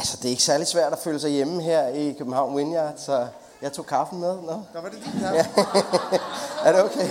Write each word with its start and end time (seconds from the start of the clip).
Altså, 0.00 0.16
det 0.16 0.24
er 0.24 0.30
ikke 0.30 0.42
særlig 0.42 0.66
svært 0.66 0.92
at 0.92 0.98
føle 0.98 1.20
sig 1.20 1.30
hjemme 1.30 1.62
her 1.62 1.88
i 1.88 2.12
København 2.18 2.56
Vineyard, 2.56 2.92
så 2.96 3.26
jeg 3.62 3.72
tog 3.72 3.86
kaffen 3.86 4.20
med. 4.20 4.36
Nå? 4.36 4.52
Der 4.72 4.80
var 4.80 4.88
det 4.88 4.98
din 5.04 5.20
kaffe. 5.20 5.50
Er 6.64 6.72
det 6.72 6.84
okay? 6.84 7.10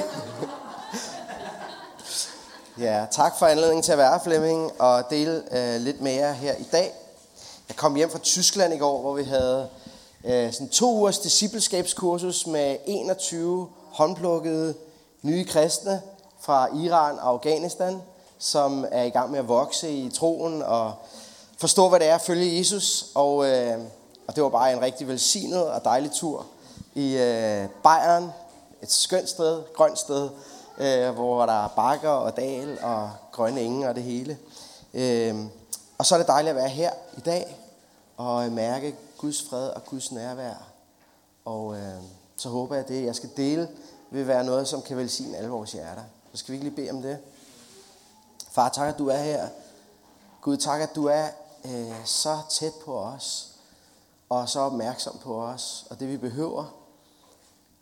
Ja, 2.79 3.05
tak 3.11 3.39
for 3.39 3.45
anledningen 3.45 3.83
til 3.83 3.91
at 3.91 3.97
være 3.97 4.19
Flemming, 4.23 4.81
og 4.81 5.09
dele 5.09 5.43
øh, 5.51 5.81
lidt 5.81 6.01
med 6.01 6.11
jer 6.11 6.31
her 6.31 6.55
i 6.55 6.63
dag. 6.71 6.93
Jeg 7.69 7.75
kom 7.75 7.95
hjem 7.95 8.11
fra 8.11 8.19
Tyskland 8.19 8.73
i 8.73 8.77
går, 8.77 9.01
hvor 9.01 9.13
vi 9.13 9.23
havde 9.23 9.69
øh, 10.25 10.53
sådan 10.53 10.69
to 10.69 10.97
ugers 10.97 11.19
discipleskabskursus 11.19 12.47
med 12.47 12.77
21 12.85 13.67
håndplukkede 13.91 14.73
nye 15.21 15.45
kristne 15.45 16.01
fra 16.39 16.75
Iran 16.75 17.19
og 17.19 17.29
Afghanistan, 17.29 18.01
som 18.39 18.85
er 18.91 19.03
i 19.03 19.09
gang 19.09 19.31
med 19.31 19.39
at 19.39 19.47
vokse 19.47 19.91
i 19.91 20.09
troen 20.09 20.61
og 20.61 20.93
forstå, 21.59 21.89
hvad 21.89 21.99
det 21.99 22.07
er 22.07 22.15
at 22.15 22.21
følge 22.21 22.57
Jesus. 22.57 23.05
Og, 23.15 23.49
øh, 23.49 23.79
og 24.27 24.35
det 24.35 24.43
var 24.43 24.49
bare 24.49 24.73
en 24.73 24.81
rigtig 24.81 25.07
velsignet 25.07 25.67
og 25.67 25.83
dejlig 25.83 26.11
tur 26.11 26.45
i 26.95 27.17
øh, 27.17 27.69
Bayern, 27.83 28.31
et 28.81 28.91
skønt 28.91 29.29
sted, 29.29 29.63
grønt 29.73 29.99
sted, 29.99 30.29
øh, 30.77 31.09
hvor 31.09 31.45
der 31.45 31.63
er 31.63 31.67
bakker 31.67 32.09
og 32.09 32.37
dal 32.37 32.79
og 32.83 33.11
grønne 33.31 33.61
enge 33.61 33.89
og 33.89 33.95
det 33.95 34.03
hele. 34.03 34.37
Øh, 34.93 35.35
og 35.97 36.05
så 36.05 36.15
er 36.15 36.19
det 36.19 36.27
dejligt 36.27 36.49
at 36.49 36.55
være 36.55 36.69
her 36.69 36.91
i 37.17 37.19
dag 37.19 37.57
og 38.17 38.45
øh, 38.45 38.51
mærke 38.51 38.95
Guds 39.17 39.43
fred 39.49 39.69
og 39.69 39.85
Guds 39.85 40.11
nærvær. 40.11 40.53
Og 41.45 41.75
øh, 41.75 42.01
så 42.35 42.49
håber 42.49 42.75
jeg, 42.75 42.83
at 42.83 42.89
det, 42.89 43.05
jeg 43.05 43.15
skal 43.15 43.29
dele, 43.37 43.69
vil 44.11 44.27
være 44.27 44.43
noget, 44.43 44.67
som 44.67 44.81
kan 44.81 44.97
velsigne 44.97 45.37
alle 45.37 45.49
vores 45.49 45.71
hjerter. 45.71 46.03
Så 46.31 46.37
skal 46.37 46.51
vi 46.51 46.55
ikke 46.55 46.65
lige 46.65 46.75
bede 46.75 46.89
om 46.89 47.01
det. 47.01 47.17
Far, 48.51 48.69
tak, 48.69 48.89
at 48.89 48.97
du 48.97 49.07
er 49.07 49.17
her. 49.17 49.47
Gud, 50.41 50.57
tak, 50.57 50.81
at 50.81 50.95
du 50.95 51.05
er 51.05 51.27
øh, 51.65 52.05
så 52.05 52.39
tæt 52.49 52.73
på 52.85 52.99
os, 52.99 53.49
og 54.29 54.49
så 54.49 54.59
opmærksom 54.59 55.17
på 55.17 55.41
os, 55.41 55.85
og 55.89 55.99
det 55.99 56.07
vi 56.07 56.17
behøver. 56.17 56.65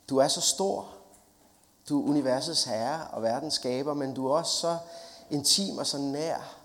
Du 0.10 0.18
er 0.18 0.28
så 0.28 0.42
stor. 0.42 0.88
Du 1.90 2.02
er 2.02 2.10
universets 2.10 2.64
herre 2.64 3.08
og 3.08 3.24
verdens 3.24 3.54
skaber, 3.54 3.94
men 3.94 4.14
du 4.14 4.28
er 4.28 4.38
også 4.38 4.58
så 4.58 4.78
intim 5.30 5.78
og 5.78 5.88
så 5.88 5.98
nær, 5.98 6.56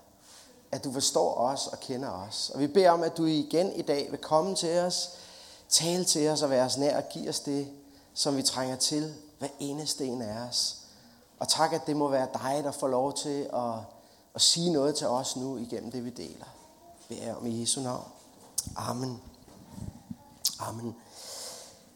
at 0.71 0.83
du 0.83 0.91
forstår 0.91 1.33
os 1.33 1.67
og 1.67 1.79
kender 1.79 2.09
os. 2.09 2.51
Og 2.53 2.59
vi 2.59 2.67
beder 2.67 2.91
om, 2.91 3.03
at 3.03 3.17
du 3.17 3.25
igen 3.25 3.73
i 3.73 3.81
dag 3.81 4.07
vil 4.11 4.19
komme 4.19 4.55
til 4.55 4.79
os, 4.79 5.09
tale 5.69 6.05
til 6.05 6.29
os 6.29 6.41
og 6.41 6.49
være 6.49 6.65
os 6.65 6.77
nær 6.77 6.97
og 6.97 7.09
give 7.09 7.29
os 7.29 7.39
det, 7.39 7.67
som 8.13 8.37
vi 8.37 8.43
trænger 8.43 8.75
til, 8.75 9.13
hver 9.39 9.47
eneste 9.59 10.05
en 10.05 10.21
af 10.21 10.47
os. 10.47 10.77
Og 11.39 11.47
tak, 11.47 11.73
at 11.73 11.87
det 11.87 11.95
må 11.95 12.07
være 12.07 12.27
dig, 12.33 12.61
der 12.63 12.71
får 12.71 12.87
lov 12.87 13.13
til 13.13 13.49
at, 13.53 13.73
at 14.35 14.41
sige 14.41 14.71
noget 14.71 14.95
til 14.95 15.07
os 15.07 15.35
nu 15.35 15.57
igennem 15.57 15.91
det, 15.91 16.05
vi 16.05 16.09
deler 16.09 16.45
beder 17.15 17.31
er 17.31 17.35
om 17.35 17.47
i 17.47 17.61
Jesu 17.61 17.81
navn. 17.81 18.03
Amen. 18.75 19.21
Amen. 20.59 20.95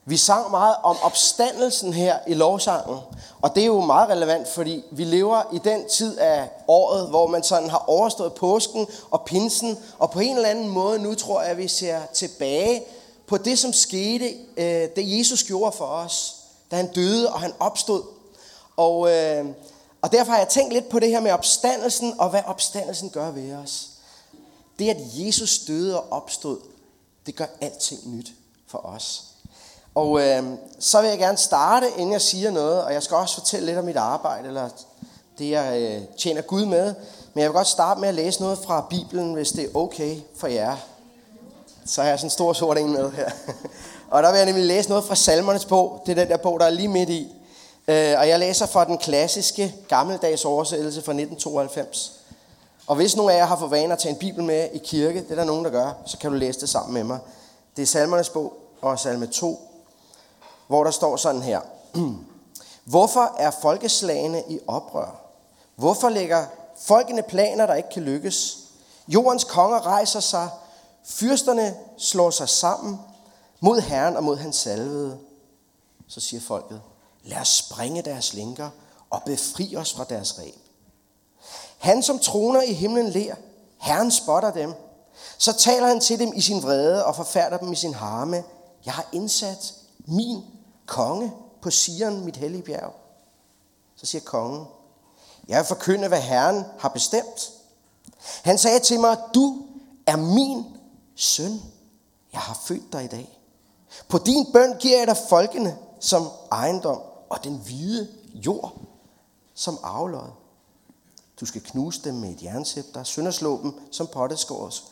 Vi 0.05 0.17
sang 0.17 0.51
meget 0.51 0.75
om 0.83 0.97
opstandelsen 1.01 1.93
her 1.93 2.19
i 2.27 2.33
lovsangen, 2.33 2.97
og 3.41 3.55
det 3.55 3.61
er 3.61 3.67
jo 3.67 3.81
meget 3.81 4.09
relevant, 4.09 4.47
fordi 4.47 4.83
vi 4.91 5.03
lever 5.03 5.41
i 5.53 5.57
den 5.57 5.89
tid 5.89 6.17
af 6.17 6.49
året, 6.67 7.09
hvor 7.09 7.27
man 7.27 7.43
sådan 7.43 7.69
har 7.69 7.83
overstået 7.87 8.33
påsken 8.33 8.87
og 9.11 9.21
pinsen, 9.25 9.77
og 9.99 10.11
på 10.11 10.19
en 10.19 10.35
eller 10.35 10.49
anden 10.49 10.67
måde 10.67 10.99
nu 10.99 11.15
tror 11.15 11.41
jeg, 11.41 11.52
at 11.52 11.57
vi 11.57 11.67
ser 11.67 12.02
tilbage 12.13 12.83
på 13.27 13.37
det, 13.37 13.59
som 13.59 13.73
skete, 13.73 14.33
øh, 14.57 14.89
det 14.95 15.19
Jesus 15.19 15.43
gjorde 15.43 15.71
for 15.71 15.85
os, 15.85 16.35
da 16.71 16.75
han 16.75 16.93
døde 16.93 17.33
og 17.33 17.39
han 17.39 17.53
opstod. 17.59 18.03
Og, 18.77 19.11
øh, 19.11 19.45
og 20.02 20.11
derfor 20.11 20.31
har 20.31 20.39
jeg 20.39 20.47
tænkt 20.47 20.73
lidt 20.73 20.89
på 20.89 20.99
det 20.99 21.09
her 21.09 21.19
med 21.19 21.31
opstandelsen, 21.31 22.13
og 22.19 22.29
hvad 22.29 22.41
opstandelsen 22.45 23.09
gør 23.09 23.31
ved 23.31 23.53
os. 23.55 23.96
Det, 24.80 24.89
at 24.89 24.97
Jesus 25.14 25.59
døde 25.59 26.02
og 26.02 26.11
opstod, 26.11 26.58
det 27.25 27.36
gør 27.36 27.45
alting 27.61 28.16
nyt 28.16 28.31
for 28.67 28.78
os. 28.86 29.23
Og 29.95 30.22
øh, 30.22 30.44
så 30.80 31.02
vil 31.02 31.09
jeg 31.09 31.20
gerne 31.20 31.38
starte, 31.38 31.88
inden 31.97 32.11
jeg 32.11 32.22
siger 32.22 32.52
noget, 32.52 32.83
og 32.83 32.94
jeg 32.94 33.03
skal 33.03 33.17
også 33.17 33.36
fortælle 33.36 33.66
lidt 33.66 33.77
om 33.77 33.86
mit 33.86 33.95
arbejde, 33.95 34.48
eller 34.48 34.70
det 35.37 35.49
jeg 35.49 35.82
øh, 35.82 36.02
tjener 36.17 36.42
Gud 36.42 36.66
med. 36.66 36.95
Men 37.33 37.42
jeg 37.42 37.49
vil 37.49 37.55
godt 37.55 37.67
starte 37.67 37.99
med 37.99 38.10
at 38.10 38.16
læse 38.16 38.42
noget 38.42 38.58
fra 38.58 38.87
Bibelen, 38.89 39.33
hvis 39.33 39.52
det 39.52 39.64
er 39.64 39.77
okay 39.77 40.17
for 40.36 40.48
jer. 40.48 40.76
Så 41.86 42.02
har 42.02 42.10
jeg 42.10 42.20
sådan 42.20 42.26
en 42.26 42.32
stor 42.32 42.54
sort 42.54 42.77
en 42.77 42.92
med 42.92 43.11
her. 43.11 43.30
og 44.11 44.23
der 44.23 44.32
vil 44.32 44.37
jeg 44.37 44.45
nemlig 44.45 44.66
læse 44.66 44.89
noget 44.89 45.05
fra 45.05 45.16
Salmernes 45.16 45.66
bog. 45.66 46.04
Det 46.05 46.11
er 46.11 46.16
den 46.16 46.27
der 46.27 46.37
bog, 46.37 46.60
der 46.60 46.66
er 46.66 46.70
lige 46.70 46.87
midt 46.87 47.10
i. 47.10 47.33
Øh, 47.87 48.16
og 48.20 48.27
jeg 48.27 48.39
læser 48.39 48.66
fra 48.66 48.86
den 48.86 48.98
klassiske 48.98 49.76
gammeldags 49.87 50.45
oversættelse 50.45 51.02
fra 51.02 51.11
1992. 51.11 52.17
Og 52.87 52.95
hvis 52.95 53.15
nogen 53.15 53.31
af 53.31 53.37
jer 53.37 53.45
har 53.45 53.58
for 53.58 53.67
vane 53.67 53.93
at 53.93 53.99
tage 53.99 54.14
en 54.14 54.20
bibel 54.20 54.43
med 54.43 54.70
i 54.73 54.77
kirke, 54.77 55.23
det 55.23 55.31
er 55.31 55.36
der 55.36 55.43
nogen, 55.43 55.65
der 55.65 55.71
gør, 55.71 55.93
så 56.05 56.17
kan 56.17 56.31
du 56.31 56.37
læse 56.37 56.59
det 56.59 56.70
sammen 56.70 56.93
med 56.93 57.03
mig. 57.03 57.20
Det 57.75 57.81
er 57.81 57.86
Salmernes 57.86 58.30
bog 58.30 58.53
og 58.81 58.99
salme 58.99 59.27
2, 59.27 59.59
hvor 60.67 60.83
der 60.83 60.92
står 60.92 61.15
sådan 61.15 61.42
her. 61.42 61.61
Hvorfor 62.83 63.36
er 63.37 63.52
folkeslagene 63.52 64.43
i 64.49 64.59
oprør? 64.67 65.21
Hvorfor 65.75 66.09
lægger 66.09 66.45
folkene 66.77 67.23
planer, 67.23 67.65
der 67.65 67.73
ikke 67.73 67.89
kan 67.89 68.03
lykkes? 68.03 68.58
Jordens 69.08 69.43
konger 69.43 69.86
rejser 69.86 70.19
sig, 70.19 70.49
fyrsterne 71.05 71.75
slår 71.98 72.30
sig 72.30 72.49
sammen 72.49 72.99
mod 73.59 73.81
Herren 73.81 74.17
og 74.17 74.23
mod 74.23 74.37
hans 74.37 74.55
salvede. 74.55 75.17
Så 76.08 76.19
siger 76.19 76.42
folket, 76.42 76.81
lad 77.23 77.37
os 77.37 77.48
springe 77.48 78.02
deres 78.02 78.33
linker 78.33 78.69
og 79.09 79.21
befri 79.25 79.75
os 79.75 79.93
fra 79.93 80.04
deres 80.04 80.39
reb. 80.39 80.67
Han, 81.77 82.04
som 82.04 82.20
troner 82.20 82.61
i 82.61 82.73
himlen, 82.73 83.10
ler. 83.10 83.36
Herren 83.77 84.11
spotter 84.11 84.52
dem. 84.52 84.73
Så 85.38 85.54
taler 85.54 85.88
han 85.88 85.99
til 85.99 86.20
dem 86.20 86.32
i 86.36 86.42
sin 86.42 86.64
vrede 86.64 87.05
og 87.05 87.15
forfærder 87.15 87.58
dem 87.58 87.71
i 87.71 87.76
sin 87.76 87.93
harme. 87.93 88.43
Jeg 88.86 88.93
har 88.93 89.10
indsat 89.11 89.73
min 90.05 90.43
konge 90.86 91.33
på 91.61 91.71
Sion, 91.71 92.26
mit 92.26 92.37
hellige 92.37 92.64
bjerg. 92.64 92.93
Så 93.95 94.05
siger 94.05 94.21
kongen, 94.21 94.66
jeg 95.48 95.58
vil 95.58 95.66
forkynde, 95.66 96.08
hvad 96.08 96.21
Herren 96.21 96.64
har 96.80 96.89
bestemt. 96.89 97.52
Han 98.43 98.58
sagde 98.58 98.80
til 98.80 98.99
mig, 98.99 99.17
du 99.33 99.66
er 100.05 100.16
min 100.16 100.66
søn. 101.16 101.61
Jeg 102.33 102.42
har 102.42 102.60
født 102.64 102.93
dig 102.93 103.04
i 103.04 103.08
dag. 103.08 103.39
På 104.08 104.17
din 104.17 104.52
bøn 104.54 104.77
giver 104.80 104.98
jeg 104.98 105.08
dig 105.08 105.17
folkene 105.30 105.77
som 105.99 106.30
ejendom 106.52 107.02
og 107.30 107.43
den 107.43 107.58
hvide 107.66 108.08
jord 108.33 108.73
som 109.54 109.80
aflød. 109.83 110.30
Du 111.39 111.45
skal 111.45 111.61
knuse 111.61 112.02
dem 112.03 112.15
med 112.15 112.30
et 112.30 112.43
jernsæpter, 112.43 113.03
sønderslå 113.03 113.61
dem 113.61 113.80
som 113.92 114.08
potteskårs, 114.08 114.83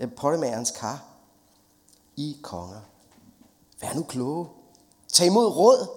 øh, 0.00 0.12
pottemagerens 0.12 0.70
kar. 0.70 1.04
I 2.16 2.36
konger. 2.42 2.80
Vær 3.80 3.94
nu 3.94 4.02
kloge. 4.02 4.48
Tag 5.12 5.26
imod 5.26 5.46
råd 5.46 5.88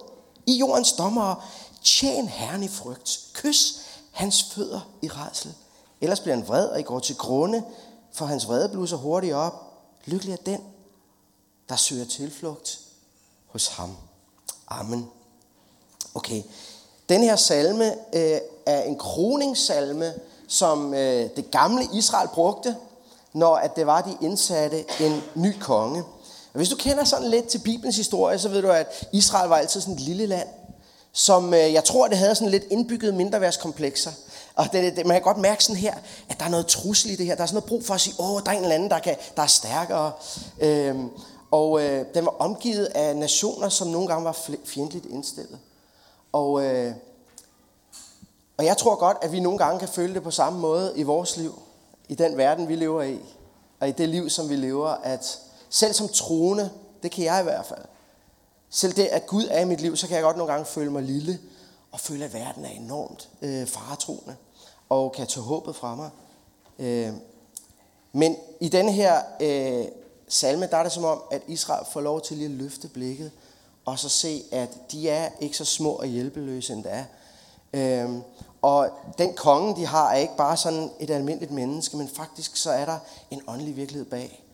i 0.46 0.58
jordens 0.58 0.92
dommere. 0.92 1.42
Tjen 1.82 2.28
Herren 2.28 2.62
i 2.62 2.68
frygt. 2.68 3.30
Kys 3.34 3.80
hans 4.12 4.42
fødder 4.42 4.80
i 5.02 5.08
redsel. 5.08 5.54
Ellers 6.00 6.20
bliver 6.20 6.36
han 6.36 6.48
vred, 6.48 6.68
og 6.68 6.80
I 6.80 6.82
går 6.82 6.98
til 6.98 7.16
grunde, 7.16 7.64
for 8.12 8.26
hans 8.26 8.46
vrede 8.46 8.68
bluser 8.68 8.96
hurtigt 8.96 9.34
op. 9.34 9.52
Lykkelig 10.04 10.32
er 10.32 10.36
den, 10.36 10.60
der 11.68 11.76
søger 11.76 12.04
tilflugt 12.04 12.80
hos 13.46 13.66
ham. 13.66 13.96
Amen. 14.68 15.10
Okay, 16.14 16.42
den 17.08 17.22
her 17.22 17.36
salme 17.36 17.94
øh, 18.12 18.38
er 18.66 18.82
en 18.82 18.98
kroningssalme, 18.98 20.12
som 20.48 20.94
øh, 20.94 21.28
det 21.36 21.50
gamle 21.50 21.88
Israel 21.94 22.28
brugte, 22.34 22.76
når 23.32 23.54
at 23.56 23.76
det 23.76 23.86
var, 23.86 24.00
de 24.00 24.26
indsatte 24.26 24.84
en 25.00 25.22
ny 25.34 25.58
konge. 25.60 26.02
Og 26.52 26.56
hvis 26.56 26.68
du 26.68 26.76
kender 26.76 27.04
sådan 27.04 27.28
lidt 27.28 27.48
til 27.48 27.58
Bibelens 27.58 27.96
historie, 27.96 28.38
så 28.38 28.48
ved 28.48 28.62
du, 28.62 28.68
at 28.68 29.06
Israel 29.12 29.48
var 29.48 29.56
altid 29.56 29.80
sådan 29.80 29.94
et 29.94 30.00
lille 30.00 30.26
land, 30.26 30.48
som 31.12 31.54
øh, 31.54 31.72
jeg 31.72 31.84
tror, 31.84 32.08
det 32.08 32.18
havde 32.18 32.34
sådan 32.34 32.50
lidt 32.50 32.64
indbygget 32.70 33.14
mindreværdskomplekser. 33.14 34.10
Og 34.54 34.66
det, 34.72 34.96
det, 34.96 35.06
man 35.06 35.14
kan 35.14 35.22
godt 35.22 35.38
mærke 35.38 35.64
sådan 35.64 35.80
her, 35.80 35.94
at 36.28 36.38
der 36.38 36.44
er 36.44 36.50
noget 36.50 36.66
trussel 36.66 37.10
i 37.10 37.16
det 37.16 37.26
her. 37.26 37.34
Der 37.34 37.42
er 37.42 37.46
sådan 37.46 37.54
noget 37.54 37.68
brug 37.68 37.84
for 37.84 37.94
at 37.94 38.00
sige, 38.00 38.14
åh, 38.18 38.42
der 38.44 38.50
er 38.50 38.56
en 38.56 38.62
eller 38.62 38.74
anden, 38.74 38.90
der, 38.90 38.98
kan, 38.98 39.16
der 39.36 39.42
er 39.42 39.46
stærkere. 39.46 40.12
Øhm, 40.60 41.10
og 41.50 41.82
øh, 41.82 42.04
den 42.14 42.24
var 42.24 42.34
omgivet 42.38 42.84
af 42.84 43.16
nationer, 43.16 43.68
som 43.68 43.88
nogle 43.88 44.08
gange 44.08 44.24
var 44.24 44.38
fjendtligt 44.64 45.06
indstillet. 45.06 45.58
Og, 46.32 46.64
øh, 46.64 46.94
og 48.56 48.64
jeg 48.64 48.76
tror 48.76 48.94
godt, 48.94 49.16
at 49.22 49.32
vi 49.32 49.40
nogle 49.40 49.58
gange 49.58 49.78
kan 49.78 49.88
føle 49.88 50.14
det 50.14 50.22
på 50.22 50.30
samme 50.30 50.60
måde 50.60 50.92
i 50.96 51.02
vores 51.02 51.36
liv, 51.36 51.62
i 52.08 52.14
den 52.14 52.36
verden, 52.36 52.68
vi 52.68 52.76
lever 52.76 53.02
i, 53.02 53.20
og 53.80 53.88
i 53.88 53.92
det 53.92 54.08
liv, 54.08 54.30
som 54.30 54.48
vi 54.48 54.56
lever, 54.56 54.88
at 54.88 55.40
selv 55.70 55.92
som 55.92 56.08
troende, 56.08 56.70
det 57.02 57.10
kan 57.10 57.24
jeg 57.24 57.40
i 57.40 57.42
hvert 57.42 57.66
fald, 57.66 57.84
selv 58.70 58.92
det, 58.92 59.06
at 59.06 59.26
Gud 59.26 59.44
er 59.50 59.60
i 59.60 59.64
mit 59.64 59.80
liv, 59.80 59.96
så 59.96 60.06
kan 60.06 60.16
jeg 60.16 60.22
godt 60.22 60.36
nogle 60.36 60.52
gange 60.52 60.66
føle 60.66 60.90
mig 60.90 61.02
lille, 61.02 61.38
og 61.92 62.00
føle, 62.00 62.24
at 62.24 62.34
verden 62.34 62.64
er 62.64 62.70
enormt 62.70 63.28
øh, 63.42 63.66
faretroende, 63.66 64.36
og 64.88 65.12
kan 65.12 65.26
tage 65.26 65.44
håbet 65.44 65.76
fra 65.76 65.94
mig. 65.94 66.10
Øh, 66.78 67.12
men 68.12 68.36
i 68.60 68.68
denne 68.68 68.92
her 68.92 69.22
øh, 69.40 69.84
salme, 70.28 70.66
der 70.66 70.76
er 70.76 70.82
det 70.82 70.92
som 70.92 71.04
om, 71.04 71.22
at 71.30 71.42
Israel 71.46 71.86
får 71.92 72.00
lov 72.00 72.20
til 72.20 72.36
lige 72.36 72.44
at 72.44 72.50
løfte 72.50 72.88
blikket, 72.88 73.30
og 73.88 73.98
så 73.98 74.08
se, 74.08 74.42
at 74.52 74.92
de 74.92 75.08
er 75.08 75.28
ikke 75.40 75.56
så 75.56 75.64
små 75.64 75.90
og 75.90 76.06
hjælpeløse, 76.06 76.72
endda. 76.72 77.06
Øhm, 77.72 78.22
og 78.62 78.90
den 79.18 79.34
konge, 79.34 79.76
de 79.76 79.86
har, 79.86 80.10
er 80.10 80.16
ikke 80.16 80.36
bare 80.36 80.56
sådan 80.56 80.90
et 81.00 81.10
almindeligt 81.10 81.52
menneske, 81.52 81.96
men 81.96 82.08
faktisk 82.08 82.56
så 82.56 82.70
er 82.70 82.84
der 82.84 82.98
en 83.30 83.42
åndelig 83.46 83.76
virkelighed 83.76 84.04
bag. 84.04 84.44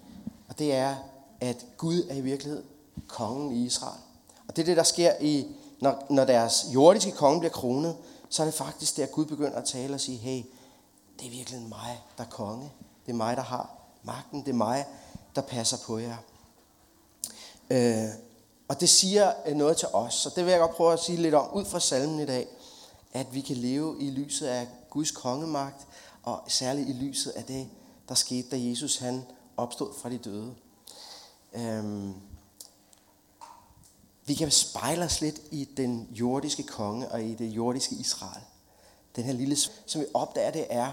Og 0.48 0.58
det 0.58 0.74
er, 0.74 0.96
at 1.40 1.66
Gud 1.76 2.06
er 2.10 2.14
i 2.14 2.20
virkelighed 2.20 2.62
kongen 3.08 3.52
i 3.52 3.64
Israel. 3.64 4.00
Og 4.48 4.56
det 4.56 4.62
er 4.62 4.66
det, 4.66 4.76
der 4.76 4.82
sker, 4.82 5.12
i, 5.20 5.46
når, 5.80 6.06
når 6.10 6.24
deres 6.24 6.66
jordiske 6.74 7.10
konge 7.10 7.40
bliver 7.40 7.52
kronet, 7.52 7.96
så 8.28 8.42
er 8.42 8.46
det 8.46 8.54
faktisk 8.54 8.96
der, 8.96 9.06
Gud 9.06 9.24
begynder 9.24 9.56
at 9.58 9.64
tale 9.64 9.94
og 9.94 10.00
sige, 10.00 10.18
hey, 10.18 10.42
det 11.20 11.26
er 11.26 11.30
virkelig 11.30 11.60
mig, 11.60 12.02
der 12.18 12.24
er 12.24 12.28
konge. 12.28 12.72
Det 13.06 13.12
er 13.12 13.16
mig, 13.16 13.36
der 13.36 13.42
har 13.42 13.70
magten. 14.02 14.40
Det 14.40 14.48
er 14.48 14.54
mig, 14.54 14.86
der 15.36 15.42
passer 15.42 15.76
på 15.86 15.98
jer. 15.98 16.16
Øh, 17.70 18.08
og 18.68 18.80
det 18.80 18.88
siger 18.88 19.32
øh, 19.46 19.56
noget 19.56 19.76
til 19.76 19.88
os, 19.92 20.14
så 20.14 20.30
det 20.36 20.44
vil 20.44 20.50
jeg 20.50 20.60
godt 20.60 20.76
prøve 20.76 20.92
at 20.92 21.00
sige 21.00 21.22
lidt 21.22 21.34
om 21.34 21.54
ud 21.54 21.64
fra 21.64 21.80
salmen 21.80 22.20
i 22.20 22.26
dag, 22.26 22.48
at 23.12 23.34
vi 23.34 23.40
kan 23.40 23.56
leve 23.56 23.96
i 24.00 24.10
lyset 24.10 24.46
af 24.46 24.68
Guds 24.90 25.10
kongemagt, 25.10 25.86
og 26.22 26.42
særligt 26.48 26.88
i 26.88 26.92
lyset 26.92 27.30
af 27.30 27.44
det, 27.44 27.68
der 28.08 28.14
skete, 28.14 28.48
da 28.48 28.56
Jesus 28.58 28.96
han 28.96 29.24
opstod 29.56 29.94
fra 29.94 30.10
de 30.10 30.18
døde. 30.18 30.54
Øhm, 31.52 32.14
vi 34.26 34.34
kan 34.34 34.50
spejle 34.50 35.04
os 35.04 35.20
lidt 35.20 35.40
i 35.50 35.68
den 35.76 36.08
jordiske 36.10 36.62
konge 36.62 37.08
og 37.08 37.22
i 37.22 37.34
det 37.34 37.46
jordiske 37.46 37.94
Israel. 37.94 38.42
Den 39.16 39.24
her 39.24 39.32
lille, 39.32 39.56
som 39.86 40.00
vi 40.00 40.06
opdager, 40.14 40.50
det 40.50 40.66
er 40.70 40.92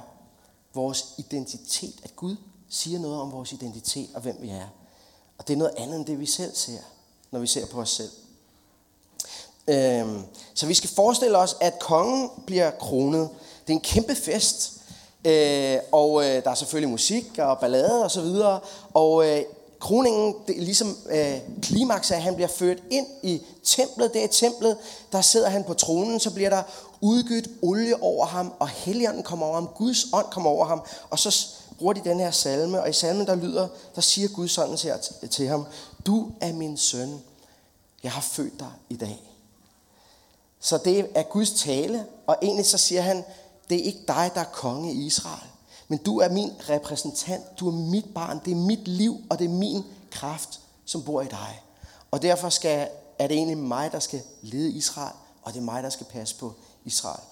vores 0.73 1.05
identitet. 1.17 1.99
At 2.03 2.15
Gud 2.15 2.35
siger 2.69 2.99
noget 2.99 3.21
om 3.21 3.31
vores 3.31 3.51
identitet 3.51 4.09
og 4.15 4.21
hvem 4.21 4.37
vi 4.41 4.49
er. 4.49 4.67
Og 5.37 5.47
det 5.47 5.53
er 5.53 5.57
noget 5.57 5.73
andet 5.77 5.95
end 5.95 6.05
det, 6.05 6.19
vi 6.19 6.25
selv 6.25 6.55
ser, 6.55 6.81
når 7.31 7.39
vi 7.39 7.47
ser 7.47 7.65
på 7.65 7.81
os 7.81 7.89
selv. 7.89 8.09
Øhm, 9.67 10.21
så 10.53 10.65
vi 10.65 10.73
skal 10.73 10.89
forestille 10.89 11.37
os, 11.37 11.55
at 11.61 11.79
kongen 11.79 12.29
bliver 12.45 12.71
kronet. 12.71 13.29
Det 13.67 13.73
er 13.73 13.77
en 13.77 13.81
kæmpe 13.81 14.15
fest. 14.15 14.73
Øh, 15.25 15.77
og 15.91 16.23
øh, 16.23 16.43
der 16.43 16.51
er 16.51 16.55
selvfølgelig 16.55 16.89
musik 16.89 17.37
og 17.37 17.59
ballade 17.59 18.03
og 18.03 18.11
så 18.11 18.21
videre. 18.21 18.59
Og 18.93 19.27
øh, 19.27 19.43
kroningen, 19.79 20.35
det 20.47 20.57
er 20.57 20.61
ligesom 20.61 20.97
øh, 21.09 21.37
klimaks 21.61 22.11
af, 22.11 22.15
at 22.15 22.21
han 22.21 22.35
bliver 22.35 22.47
ført 22.47 22.77
ind 22.89 23.07
i 23.23 23.41
templet. 23.63 24.13
Det 24.13 24.23
er 24.23 24.27
templet, 24.27 24.77
der 25.11 25.21
sidder 25.21 25.49
han 25.49 25.63
på 25.63 25.73
tronen, 25.73 26.19
så 26.19 26.31
bliver 26.31 26.49
der 26.49 26.63
udgydt 27.01 27.49
olie 27.61 28.03
over 28.03 28.25
ham, 28.25 28.53
og 28.59 28.67
helligånden 28.67 29.23
kommer 29.23 29.45
over 29.45 29.55
ham, 29.55 29.69
Guds 29.75 30.05
ånd 30.13 30.25
kommer 30.31 30.49
over 30.49 30.65
ham, 30.65 30.81
og 31.09 31.19
så 31.19 31.47
bruger 31.77 31.93
de 31.93 32.01
den 32.03 32.19
her 32.19 32.31
salme, 32.31 32.81
og 32.81 32.89
i 32.89 32.93
salmen 32.93 33.27
der 33.27 33.35
lyder, 33.35 33.67
der 33.95 34.01
siger 34.01 34.27
Gud 34.27 34.47
sådan 34.47 34.77
her 34.77 34.97
til 35.31 35.47
ham, 35.47 35.65
du 36.05 36.31
er 36.41 36.53
min 36.53 36.77
søn, 36.77 37.21
jeg 38.03 38.11
har 38.11 38.21
født 38.21 38.59
dig 38.59 38.71
i 38.89 38.95
dag. 38.95 39.21
Så 40.59 40.77
det 40.77 41.09
er 41.15 41.23
Guds 41.23 41.51
tale, 41.51 42.05
og 42.27 42.37
egentlig 42.41 42.65
så 42.65 42.77
siger 42.77 43.01
han, 43.01 43.23
det 43.69 43.79
er 43.79 43.83
ikke 43.83 44.03
dig, 44.07 44.31
der 44.33 44.41
er 44.41 44.51
konge 44.53 44.93
i 44.93 45.05
Israel. 45.05 45.47
Men 45.87 45.99
du 45.99 46.19
er 46.19 46.29
min 46.29 46.51
repræsentant, 46.69 47.59
du 47.59 47.67
er 47.67 47.71
mit 47.71 48.13
barn, 48.13 48.41
det 48.45 48.51
er 48.51 48.55
mit 48.55 48.87
liv, 48.87 49.17
og 49.29 49.39
det 49.39 49.45
er 49.45 49.49
min 49.49 49.83
kraft, 50.11 50.59
som 50.85 51.03
bor 51.03 51.21
i 51.21 51.27
dig. 51.27 51.63
Og 52.11 52.21
derfor 52.21 52.49
skal, 52.49 52.89
er 53.19 53.27
det 53.27 53.37
egentlig 53.37 53.57
mig, 53.57 53.91
der 53.91 53.99
skal 53.99 54.21
lede 54.41 54.71
Israel, 54.71 55.15
og 55.43 55.53
det 55.53 55.59
er 55.59 55.63
mig, 55.63 55.83
der 55.83 55.89
skal 55.89 56.05
passe 56.05 56.35
på 56.35 56.53
Israel. 56.85 57.23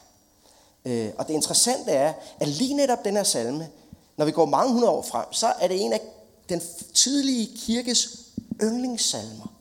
Øh, 0.85 1.11
og 1.17 1.27
det 1.27 1.33
interessante 1.33 1.91
er, 1.91 2.13
at 2.39 2.47
lige 2.47 2.73
netop 2.73 3.05
den 3.05 3.15
her 3.15 3.23
salme, 3.23 3.69
når 4.17 4.25
vi 4.25 4.31
går 4.31 4.45
mange 4.45 4.73
hundrede 4.73 4.91
år 4.91 5.01
frem, 5.01 5.33
så 5.33 5.47
er 5.47 5.67
det 5.67 5.81
en 5.81 5.93
af 5.93 6.01
den 6.49 6.61
tidlige 6.93 7.57
kirkes 7.57 8.18
yndlingssalmer. 8.63 9.53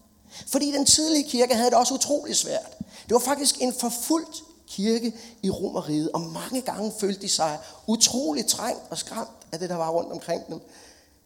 Fordi 0.47 0.73
den 0.73 0.87
tidlige 0.87 1.29
kirke 1.29 1.55
havde 1.55 1.71
det 1.71 1.79
også 1.79 1.95
utroligt 1.95 2.39
svært. 2.39 2.79
Det 2.79 3.15
var 3.15 3.19
faktisk 3.19 3.62
en 3.62 3.73
forfulgt 3.73 4.43
kirke 4.67 5.12
i 5.43 5.50
Romeriet, 5.50 6.12
og 6.12 6.21
mange 6.21 6.61
gange 6.61 6.93
følte 7.00 7.23
de 7.23 7.29
sig 7.29 7.59
utrolig 7.87 8.47
trængt 8.47 8.83
og 8.91 8.99
skræmt 8.99 9.29
af 9.53 9.59
det, 9.59 9.71
der 9.71 9.77
var 9.77 9.91
rundt 9.91 10.12
omkring 10.12 10.47
dem. 10.47 10.61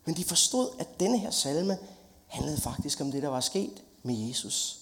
Men 0.04 0.16
de 0.16 0.24
forstod, 0.24 0.68
at 0.78 1.00
denne 1.00 1.18
her 1.18 1.30
salme 1.30 1.78
handlede 2.26 2.60
faktisk 2.60 3.00
om 3.00 3.12
det, 3.12 3.22
der 3.22 3.28
var 3.28 3.40
sket 3.40 3.82
med 4.02 4.14
Jesus. 4.14 4.78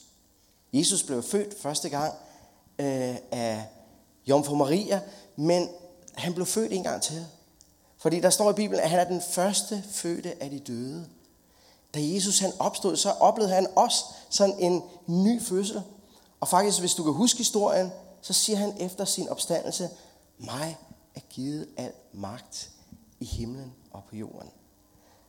Jesus 0.73 1.03
blev 1.03 1.23
født 1.23 1.61
første 1.61 1.89
gang 1.89 2.15
øh, 2.79 3.17
af 3.33 3.67
Jomfru 4.27 4.55
Maria, 4.55 5.01
men 5.37 5.69
han 6.15 6.35
blev 6.35 6.47
født 6.47 6.73
en 6.73 6.83
gang 6.83 7.03
til. 7.03 7.27
Fordi 7.99 8.21
der 8.21 8.31
står 8.31 8.51
i 8.51 8.55
Bibelen, 8.55 8.83
at 8.83 8.91
han 8.91 8.99
er 8.99 9.05
den 9.05 9.23
første 9.31 9.85
fødte 9.91 10.43
af 10.43 10.51
de 10.51 10.59
døde. 10.59 11.07
Da 11.95 11.99
Jesus 12.03 12.39
han 12.39 12.53
opstod, 12.59 12.97
så 12.97 13.11
oplevede 13.11 13.55
han 13.55 13.67
også 13.77 14.05
sådan 14.31 14.55
en 14.59 14.83
ny 15.07 15.43
fødsel. 15.43 15.83
Og 16.41 16.49
faktisk, 16.49 16.81
hvis 16.81 16.95
du 16.95 17.03
kan 17.03 17.13
huske 17.13 17.39
historien, 17.39 17.93
så 18.21 18.33
siger 18.33 18.57
han 18.57 18.75
efter 18.79 19.05
sin 19.05 19.29
opstandelse, 19.29 19.89
mig 20.39 20.77
er 21.15 21.21
givet 21.31 21.69
al 21.77 21.93
magt 22.13 22.71
i 23.21 23.25
himlen 23.25 23.73
og 23.91 24.03
på 24.11 24.17
jorden. 24.17 24.51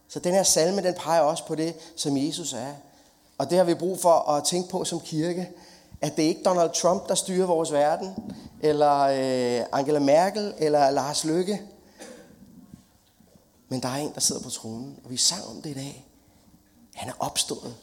Så 0.07 0.19
den 0.19 0.33
her 0.33 0.43
salme, 0.43 0.83
den 0.83 0.93
peger 0.93 1.21
også 1.21 1.45
på 1.45 1.55
det, 1.55 1.75
som 1.95 2.17
Jesus 2.17 2.53
er. 2.53 2.73
Og 3.37 3.49
det 3.49 3.57
har 3.57 3.65
vi 3.65 3.73
brug 3.73 3.99
for 3.99 4.29
at 4.29 4.43
tænke 4.43 4.69
på 4.69 4.85
som 4.85 4.99
kirke, 4.99 5.49
at 6.01 6.15
det 6.17 6.25
er 6.25 6.29
ikke 6.29 6.43
Donald 6.43 6.69
Trump, 6.73 7.07
der 7.07 7.15
styrer 7.15 7.45
vores 7.45 7.71
verden, 7.71 8.15
eller 8.61 8.99
øh, 8.99 9.65
Angela 9.71 9.99
Merkel, 9.99 10.53
eller 10.57 10.89
Lars 10.89 11.23
Løkke. 11.23 11.61
Men 13.69 13.81
der 13.81 13.89
er 13.89 13.95
en, 13.95 14.11
der 14.13 14.19
sidder 14.19 14.41
på 14.41 14.49
tronen, 14.49 14.99
og 15.03 15.11
vi 15.11 15.17
sang 15.17 15.45
om 15.45 15.61
det 15.61 15.69
i 15.69 15.73
dag. 15.73 16.10
Han 17.01 17.09
er 17.09 17.13
opstået. 17.19 17.75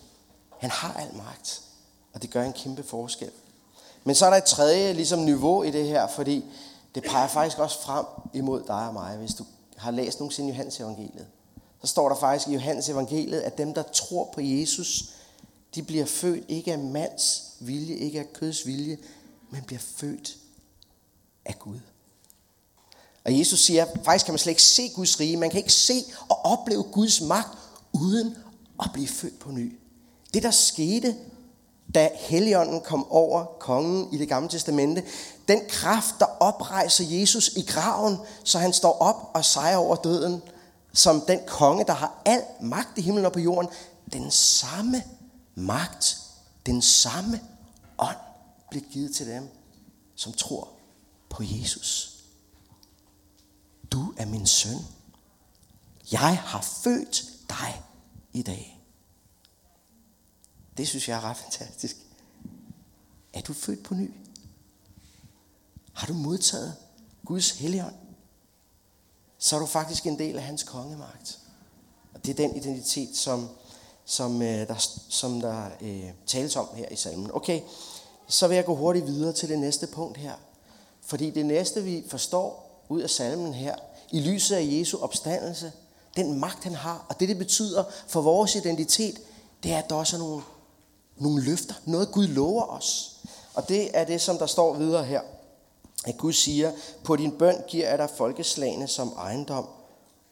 Han 0.59 0.71
har 0.71 0.93
al 0.93 1.15
magt, 1.17 1.63
og 2.13 2.23
det 2.23 2.31
gør 2.31 2.43
en 2.43 2.53
kæmpe 2.53 2.83
forskel. 2.83 3.31
Men 4.05 4.15
så 4.15 4.27
er 4.27 4.31
der 4.31 4.37
et 4.37 4.45
tredje 4.45 4.93
ligesom, 4.93 5.19
niveau 5.19 5.63
i 5.63 5.71
det 5.71 5.87
her, 5.87 6.09
fordi 6.09 6.45
det 6.95 7.03
peger 7.03 7.29
faktisk 7.29 7.59
også 7.59 7.83
frem 7.83 8.07
imod 8.35 8.63
dig 8.67 8.87
og 8.87 8.93
mig, 8.93 9.17
hvis 9.17 9.35
du 9.35 9.45
har 9.77 9.91
læst 9.91 10.21
nogensinde 10.21 10.49
Johannes 10.49 10.81
evangeliet. 10.81 11.27
Så 11.81 11.87
står 11.87 12.09
der 12.09 12.17
faktisk 12.17 12.49
i 12.49 12.53
Johannes 12.53 12.89
evangeliet, 12.89 13.41
at 13.41 13.59
dem, 13.59 13.75
der 13.75 13.83
tror 13.83 14.31
på 14.35 14.41
Jesus, 14.41 15.05
de 15.75 15.83
bliver 15.83 16.07
født 16.07 16.45
ikke 16.49 16.73
af 16.73 16.79
mands 16.79 17.53
vilje, 17.61 17.95
ikke 17.95 18.21
af 18.21 18.33
køds 18.33 18.67
vilje, 18.67 18.99
men 19.51 19.63
bliver 19.63 19.81
født 19.81 20.37
af 21.45 21.59
Gud. 21.59 21.81
Og 23.25 23.39
Jesus 23.39 23.61
siger, 23.61 23.87
faktisk 24.05 24.25
kan 24.25 24.33
man 24.33 24.39
slet 24.39 24.51
ikke 24.51 24.63
se 24.63 24.89
Guds 24.89 25.21
rige. 25.21 25.37
Man 25.37 25.51
kan 25.51 25.59
ikke 25.59 25.73
se 25.73 26.05
og 26.29 26.45
opleve 26.45 26.83
Guds 26.83 27.21
magt, 27.21 27.59
uden 27.93 28.37
at 28.83 28.91
blive 28.93 29.09
født 29.09 29.39
på 29.39 29.51
ny. 29.51 29.79
Det, 30.35 30.43
der 30.43 30.51
skete 30.51 31.17
da 31.95 32.11
Helligånden 32.15 32.81
kom 32.81 33.11
over 33.11 33.45
kongen 33.45 34.13
i 34.13 34.19
det 34.19 34.29
gamle 34.29 34.49
testamente. 34.49 35.05
Den 35.49 35.61
kraft, 35.69 36.15
der 36.19 36.27
oprejser 36.41 37.05
Jesus 37.05 37.49
i 37.49 37.63
graven, 37.63 38.19
så 38.45 38.59
han 38.59 38.73
står 38.73 38.93
op 38.93 39.31
og 39.35 39.45
sejrer 39.45 39.77
over 39.77 39.97
døden, 39.97 40.43
som 40.93 41.21
den 41.21 41.41
konge, 41.47 41.85
der 41.85 41.93
har 41.93 42.23
al 42.25 42.43
magt 42.61 42.99
i 42.99 43.01
himlen 43.01 43.25
og 43.25 43.33
på 43.33 43.41
jorden, 43.41 43.71
den 44.13 44.31
samme 44.31 45.03
magt, 45.55 46.19
den 46.67 46.83
samme 46.83 47.41
ånd 47.99 48.17
bliver 48.71 48.85
givet 48.91 49.15
til 49.15 49.27
dem, 49.27 49.49
som 50.15 50.33
tror 50.33 50.69
på 51.31 51.43
Jesus. 51.43 52.15
Du 53.93 54.13
er 54.17 54.27
min 54.27 54.47
søn. 54.47 54.79
Jeg 56.13 56.39
har 56.39 56.61
født 56.61 57.25
dig 57.49 57.83
i 58.33 58.43
dag. 58.43 58.78
Det 60.79 60.89
synes 60.89 61.09
jeg 61.09 61.17
er 61.17 61.25
ret 61.25 61.37
fantastisk. 61.37 61.97
Er 63.33 63.41
du 63.41 63.53
født 63.53 63.83
på 63.83 63.95
ny? 63.95 64.11
Har 65.93 66.07
du 66.07 66.13
modtaget 66.13 66.75
Guds 67.25 67.51
helligånd? 67.51 67.95
Så 69.39 69.57
er 69.57 69.61
du 69.61 69.67
faktisk 69.67 70.07
en 70.07 70.19
del 70.19 70.37
af 70.37 70.43
hans 70.43 70.63
kongemagt. 70.63 71.39
Og 72.15 72.25
det 72.25 72.31
er 72.31 72.49
den 72.49 72.57
identitet, 72.57 73.17
som, 73.17 73.49
som 74.05 74.43
øh, 74.43 74.69
der, 74.69 74.87
som 75.09 75.41
der 75.41 75.71
øh, 75.81 76.11
tales 76.27 76.57
om 76.57 76.69
her 76.75 76.89
i 76.89 76.97
salmen. 76.97 77.31
Okay, 77.35 77.61
så 78.29 78.49
vil 78.49 78.55
jeg 78.55 78.65
gå 78.65 78.75
hurtigt 78.75 79.07
videre 79.07 79.33
til 79.33 79.49
det 79.49 79.59
næste 79.59 79.87
punkt 79.87 80.19
her. 80.19 80.35
Fordi 81.01 81.31
det 81.31 81.47
næste, 81.47 81.85
vi 81.85 82.05
forstår 82.09 82.83
ud 82.89 83.01
af 83.01 83.11
salmen 83.11 83.55
her, 83.55 83.77
i 84.13 84.21
lyset 84.21 84.57
af 84.57 84.63
Jesu 84.65 84.99
opstandelse, 84.99 85.73
den 86.17 86.41
magt, 86.41 86.65
han 86.65 86.75
har, 86.75 87.07
og 87.09 87.21
det, 87.21 87.29
det 87.29 87.39
betyder 87.39 87.85
for 88.07 88.21
vores 88.21 88.55
identitet, 88.55 89.21
det 89.63 89.73
er, 89.73 89.79
at 89.79 89.91
der 89.91 89.97
også 89.97 90.17
er 90.17 90.21
nogle 90.21 90.43
nogle 91.19 91.43
løfter, 91.43 91.75
noget 91.85 92.13
Gud 92.13 92.27
lover 92.27 92.63
os. 92.63 93.17
Og 93.55 93.69
det 93.69 93.99
er 93.99 94.05
det, 94.05 94.21
som 94.21 94.39
der 94.39 94.47
står 94.47 94.75
videre 94.75 95.05
her. 95.05 95.21
At 96.05 96.19
Gud 96.19 96.33
siger, 96.33 96.73
på 97.05 97.17
din 97.17 97.39
bøn 97.39 97.57
giver 97.69 97.89
jeg 97.89 97.99
dig 97.99 98.11
folkeslagene 98.17 98.89
som 98.89 99.09
ejendom, 99.09 99.69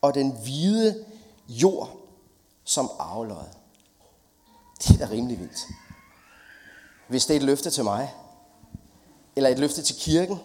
og 0.02 0.14
den 0.14 0.30
hvide 0.30 1.04
jord 1.48 1.96
som 2.64 2.90
arvelod. 2.98 3.36
Det 4.78 4.90
er 4.90 5.06
da 5.06 5.12
rimelig 5.12 5.40
vildt. 5.40 5.58
Hvis 7.08 7.26
det 7.26 7.34
er 7.34 7.40
et 7.40 7.46
løfte 7.46 7.70
til 7.70 7.84
mig, 7.84 8.14
eller 9.36 9.50
et 9.50 9.58
løfte 9.58 9.82
til 9.82 9.96
kirken, 9.96 10.38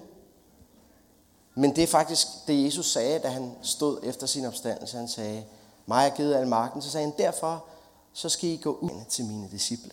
men 1.55 1.75
det 1.75 1.83
er 1.83 1.87
faktisk 1.87 2.27
det, 2.47 2.65
Jesus 2.65 2.91
sagde, 2.91 3.19
da 3.19 3.27
han 3.27 3.51
stod 3.61 3.99
efter 4.03 4.27
sin 4.27 4.45
opstandelse. 4.45 4.97
Han 4.97 5.07
sagde, 5.07 5.43
mig 5.85 6.07
er 6.07 6.15
givet 6.15 6.35
al 6.35 6.47
magten. 6.47 6.81
Så 6.81 6.89
sagde 6.89 7.07
han, 7.07 7.15
derfor 7.17 7.65
så 8.13 8.29
skal 8.29 8.49
I 8.49 8.57
gå 8.57 8.77
ud 8.81 9.05
til 9.09 9.25
mine 9.25 9.49
disciple. 9.51 9.91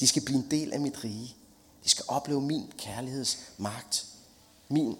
De 0.00 0.06
skal 0.06 0.22
blive 0.24 0.38
en 0.38 0.50
del 0.50 0.72
af 0.72 0.80
mit 0.80 1.04
rige. 1.04 1.36
De 1.84 1.88
skal 1.88 2.04
opleve 2.08 2.40
min 2.40 2.72
kærligheds 2.78 3.38
magt, 3.58 4.06
Min 4.68 4.98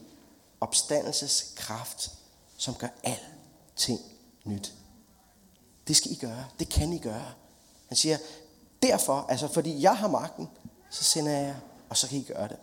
opstandelseskraft, 0.60 2.12
som 2.56 2.74
gør 2.74 2.88
alting 3.02 4.00
nyt. 4.44 4.74
Det 5.88 5.96
skal 5.96 6.12
I 6.12 6.14
gøre. 6.14 6.44
Det 6.58 6.68
kan 6.68 6.92
I 6.92 6.98
gøre. 6.98 7.32
Han 7.88 7.96
siger, 7.96 8.18
derfor, 8.82 9.26
altså 9.28 9.48
fordi 9.48 9.82
jeg 9.82 9.96
har 9.96 10.08
magten, 10.08 10.48
så 10.90 11.04
sender 11.04 11.32
jeg 11.32 11.42
jer, 11.42 11.54
og 11.88 11.96
så 11.96 12.08
kan 12.08 12.18
I 12.18 12.22
gøre 12.22 12.48
det. 12.48 12.56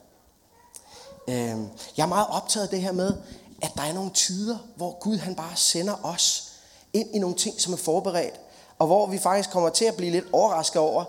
Øhm, 1.28 1.68
jeg 1.98 2.04
er 2.04 2.08
meget 2.08 2.28
optaget 2.28 2.64
af 2.64 2.70
det 2.70 2.82
her 2.82 2.92
med, 2.92 3.18
at 3.62 3.72
der 3.76 3.84
er 3.84 3.94
nogle 3.94 4.12
tider, 4.14 4.58
hvor 4.76 5.00
Gud 5.00 5.18
han 5.18 5.36
bare 5.36 5.56
sender 5.56 6.06
os 6.06 6.54
ind 6.94 7.16
i 7.16 7.20
nogle 7.20 7.36
ting, 7.36 7.62
som 7.62 7.74
er 7.74 7.78
forberedt, 7.78 8.40
og 8.80 8.88
hvor 8.88 9.08
vi 9.08 9.18
faktisk 9.18 9.50
kommer 9.50 9.70
til 9.70 9.86
at 9.86 9.96
blive 9.96 10.12
lidt 10.12 10.26
overrasket 10.34 10.82
over 10.82 11.06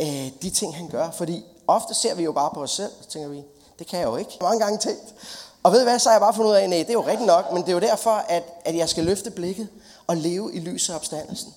øh, 0.00 0.30
de 0.42 0.50
ting, 0.50 0.76
han 0.76 0.88
gør. 0.88 1.10
Fordi 1.10 1.44
ofte 1.66 1.94
ser 1.94 2.14
vi 2.14 2.22
jo 2.22 2.32
bare 2.32 2.50
på 2.54 2.62
os 2.62 2.70
selv, 2.70 2.90
så 3.00 3.08
tænker 3.08 3.28
vi, 3.28 3.42
det 3.78 3.86
kan 3.86 3.98
jeg 3.98 4.06
jo 4.06 4.16
ikke. 4.16 4.38
Mange 4.40 4.60
gange 4.60 4.78
tænkt. 4.78 5.14
Og 5.62 5.72
ved 5.72 5.80
I 5.80 5.84
hvad, 5.84 5.98
så 5.98 6.08
har 6.08 6.14
jeg 6.14 6.20
bare 6.20 6.34
fundet 6.34 6.50
ud 6.50 6.56
af, 6.56 6.68
nej, 6.68 6.78
det 6.78 6.88
er 6.88 6.92
jo 6.92 7.06
rigtigt 7.06 7.26
nok, 7.26 7.52
men 7.52 7.62
det 7.62 7.68
er 7.68 7.72
jo 7.72 7.80
derfor, 7.80 8.10
at, 8.10 8.44
at 8.64 8.76
jeg 8.76 8.88
skal 8.88 9.04
løfte 9.04 9.30
blikket 9.30 9.68
og 10.06 10.16
leve 10.16 10.54
i 10.54 10.60
lyset 10.60 10.92
af 10.92 10.96
opstandelsen. 10.96 11.54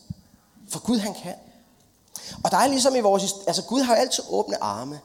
For 0.69 0.79
Gud 0.79 0.97
han 0.97 1.13
kan. 1.13 1.33
Og 2.43 2.51
der 2.51 2.57
er 2.57 2.67
ligesom 2.67 2.95
i 2.95 2.99
vores, 2.99 3.35
altså 3.47 3.63
Gud 3.63 3.81
har 3.81 3.95
altid 3.95 4.23
åbne 4.29 4.63
arme. 4.63 4.99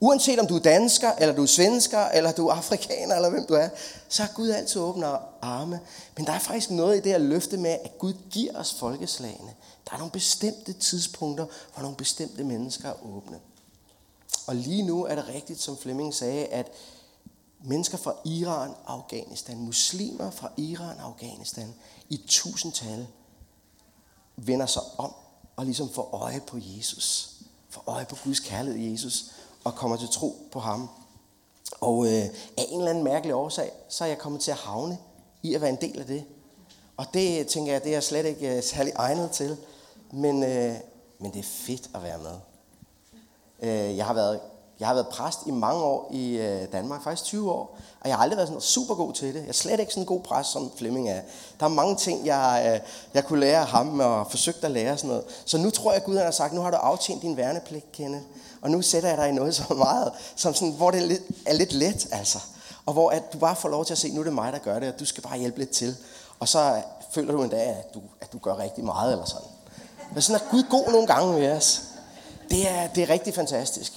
Uanset 0.00 0.38
om 0.38 0.46
du 0.46 0.56
er 0.56 0.60
dansker, 0.60 1.12
eller 1.18 1.34
du 1.34 1.42
er 1.42 1.46
svensker, 1.46 2.04
eller 2.04 2.32
du 2.32 2.48
er 2.48 2.52
afrikaner, 2.54 3.16
eller 3.16 3.30
hvem 3.30 3.46
du 3.46 3.54
er, 3.54 3.68
så 4.08 4.22
har 4.22 4.30
Gud 4.34 4.50
altid 4.50 4.80
åbne 4.80 5.06
arme. 5.42 5.80
Men 6.16 6.26
der 6.26 6.32
er 6.32 6.38
faktisk 6.38 6.70
noget 6.70 6.96
i 6.96 7.00
det 7.00 7.12
at 7.12 7.20
løfte 7.20 7.56
med, 7.56 7.70
at 7.70 7.98
Gud 7.98 8.12
giver 8.30 8.58
os 8.58 8.74
folkeslagene. 8.74 9.50
Er 9.94 9.98
nogle 9.98 10.12
bestemte 10.12 10.72
tidspunkter, 10.72 11.46
hvor 11.72 11.82
nogle 11.82 11.96
bestemte 11.96 12.44
mennesker 12.44 12.88
er 12.88 13.06
åbne. 13.06 13.40
Og 14.46 14.54
lige 14.54 14.82
nu 14.82 15.04
er 15.04 15.14
det 15.14 15.28
rigtigt, 15.28 15.60
som 15.60 15.76
Flemming 15.78 16.14
sagde, 16.14 16.46
at 16.46 16.72
mennesker 17.64 17.98
fra 17.98 18.14
Iran 18.24 18.70
og 18.84 18.92
Afghanistan, 18.92 19.58
muslimer 19.58 20.30
fra 20.30 20.50
Iran 20.56 20.98
og 20.98 21.04
Afghanistan, 21.04 21.74
i 22.08 22.20
tusindtal 22.26 23.06
vender 24.36 24.66
sig 24.66 24.82
om 24.98 25.14
og 25.56 25.64
ligesom 25.64 25.90
får 25.90 26.08
øje 26.12 26.40
på 26.40 26.58
Jesus. 26.60 27.30
Får 27.68 27.84
øje 27.86 28.04
på 28.04 28.16
Guds 28.24 28.40
kærlighed 28.40 28.80
i 28.80 28.92
Jesus 28.92 29.24
og 29.64 29.74
kommer 29.74 29.96
til 29.96 30.08
tro 30.08 30.48
på 30.52 30.60
ham. 30.60 30.88
Og 31.80 32.06
øh, 32.06 32.24
af 32.56 32.66
en 32.68 32.78
eller 32.78 32.90
anden 32.90 33.04
mærkelig 33.04 33.34
årsag, 33.34 33.72
så 33.88 34.04
er 34.04 34.08
jeg 34.08 34.18
kommet 34.18 34.40
til 34.40 34.50
at 34.50 34.56
havne 34.56 34.98
i 35.42 35.54
at 35.54 35.60
være 35.60 35.70
en 35.70 35.80
del 35.80 36.00
af 36.00 36.06
det. 36.06 36.24
Og 36.96 37.06
det 37.14 37.46
tænker 37.46 37.72
jeg, 37.72 37.82
det 37.82 37.88
er 37.88 37.92
jeg 37.92 38.02
slet 38.02 38.26
ikke 38.26 38.56
øh, 38.56 38.62
særlig 38.62 38.92
egnet 38.96 39.30
til. 39.30 39.56
Men, 40.14 40.42
øh, 40.42 40.74
men 41.18 41.32
det 41.32 41.38
er 41.38 41.48
fedt 41.66 41.90
at 41.94 42.02
være 42.02 42.18
med. 42.18 42.36
Øh, 43.62 43.96
jeg 43.96 44.06
har 44.06 44.14
været 44.14 44.40
jeg 44.80 44.88
har 44.88 44.94
været 44.94 45.08
præst 45.08 45.38
i 45.46 45.50
mange 45.50 45.82
år 45.82 46.08
i 46.12 46.36
øh, 46.36 46.72
Danmark, 46.72 47.02
faktisk 47.02 47.24
20 47.24 47.52
år, 47.52 47.78
og 48.00 48.08
jeg 48.08 48.16
har 48.16 48.22
aldrig 48.22 48.36
været 48.36 48.48
sådan 48.48 48.60
super 48.60 48.94
god 48.94 49.12
til 49.12 49.34
det. 49.34 49.40
Jeg 49.40 49.48
er 49.48 49.52
slet 49.52 49.80
ikke 49.80 49.92
sådan 49.92 50.02
en 50.02 50.06
god 50.06 50.20
præst, 50.20 50.50
som 50.50 50.72
Flemming 50.76 51.10
er. 51.10 51.20
Der 51.60 51.66
er 51.66 51.70
mange 51.70 51.96
ting, 51.96 52.26
jeg, 52.26 52.72
øh, 52.74 52.88
jeg 53.14 53.24
kunne 53.24 53.40
lære 53.40 53.60
af 53.60 53.66
ham 53.66 54.00
og 54.00 54.30
forsøgt 54.30 54.64
at 54.64 54.70
lære 54.70 54.96
sådan 54.96 55.08
noget. 55.08 55.24
Så 55.44 55.58
nu 55.58 55.70
tror 55.70 55.92
jeg, 55.92 56.00
at 56.00 56.04
Gud 56.04 56.16
har 56.16 56.30
sagt, 56.30 56.52
nu 56.52 56.60
har 56.60 56.70
du 56.70 56.76
aftjent 56.76 57.22
din 57.22 57.36
værnepligt, 57.36 57.92
Kenneth. 57.92 58.24
Og 58.62 58.70
nu 58.70 58.82
sætter 58.82 59.08
jeg 59.08 59.18
dig 59.18 59.28
i 59.28 59.32
noget 59.32 59.54
så 59.54 59.74
meget, 59.74 60.12
som 60.36 60.54
sådan, 60.54 60.74
hvor 60.74 60.90
det 60.90 61.02
er 61.02 61.06
lidt, 61.06 61.22
er 61.46 61.54
lidt 61.54 61.72
let, 61.72 62.08
altså. 62.12 62.38
Og 62.86 62.92
hvor 62.92 63.10
at 63.10 63.32
du 63.32 63.38
bare 63.38 63.56
får 63.56 63.68
lov 63.68 63.84
til 63.84 63.94
at 63.94 63.98
se, 63.98 64.14
nu 64.14 64.20
er 64.20 64.24
det 64.24 64.32
mig, 64.32 64.52
der 64.52 64.58
gør 64.58 64.78
det, 64.78 64.92
og 64.92 65.00
du 65.00 65.04
skal 65.04 65.22
bare 65.22 65.38
hjælpe 65.38 65.58
lidt 65.58 65.70
til. 65.70 65.96
Og 66.38 66.48
så 66.48 66.82
føler 67.10 67.32
du 67.32 67.42
endda, 67.42 67.56
at 67.56 67.94
du, 67.94 68.00
at 68.20 68.32
du 68.32 68.38
gør 68.38 68.58
rigtig 68.58 68.84
meget, 68.84 69.12
eller 69.12 69.24
sådan. 69.24 69.53
Men 70.12 70.22
sådan 70.22 70.40
er 70.46 70.50
Gud 70.50 70.62
god 70.70 70.92
nogle 70.92 71.06
gange 71.06 71.32
med 71.32 71.52
os. 71.52 71.82
Det 72.50 72.70
er, 72.70 72.86
det 72.86 73.02
er 73.02 73.10
rigtig 73.10 73.34
fantastisk. 73.34 73.92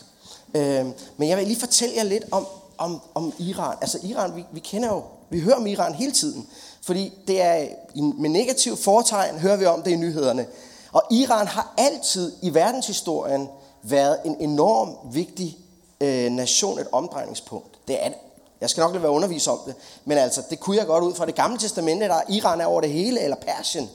Øh, 0.54 0.86
men 1.18 1.30
jeg 1.30 1.38
vil 1.38 1.48
lige 1.48 1.60
fortælle 1.60 1.96
jer 1.96 2.04
lidt 2.04 2.24
om, 2.32 2.48
om, 2.78 3.02
om 3.16 3.34
Iran. 3.40 3.78
Altså 3.82 4.00
Iran, 4.04 4.36
vi, 4.36 4.46
vi 4.52 4.60
kender 4.60 4.90
jo, 4.90 5.04
vi 5.30 5.40
hører 5.40 5.56
om 5.56 5.68
Iran 5.68 5.94
hele 5.94 6.12
tiden. 6.12 6.48
Fordi 6.82 7.14
det 7.28 7.42
er 7.42 7.68
med 7.96 8.30
negativ 8.30 8.78
foretegn, 8.78 9.40
hører 9.40 9.56
vi 9.58 9.66
om 9.66 9.82
det 9.82 9.92
i 9.92 9.96
nyhederne. 9.96 10.46
Og 10.92 11.04
Iran 11.12 11.48
har 11.48 11.74
altid 11.78 12.34
i 12.42 12.54
verdenshistorien 12.54 13.50
været 13.84 14.18
en 14.26 14.36
enorm 14.40 15.14
vigtig 15.14 15.58
øh, 16.02 16.32
nation, 16.32 16.80
et 16.80 16.88
omdrejningspunkt. 16.92 17.88
Det 17.88 18.06
er 18.06 18.10
det. 18.10 18.18
Jeg 18.62 18.70
skal 18.70 18.82
nok 18.82 18.92
lade 18.92 19.04
være 19.04 19.12
undervise 19.12 19.52
om 19.52 19.60
det. 19.66 19.76
Men 20.06 20.18
altså, 20.18 20.42
det 20.50 20.60
kunne 20.60 20.78
jeg 20.78 20.86
godt 20.86 21.04
ud 21.04 21.16
fra 21.16 21.26
det 21.26 21.36
gamle 21.36 21.58
testamente, 21.58 22.06
der 22.06 22.22
Iran 22.30 22.62
er 22.62 22.66
over 22.66 22.82
det 22.82 22.90
hele, 22.90 23.22
eller 23.22 23.38
Persien. 23.38 23.90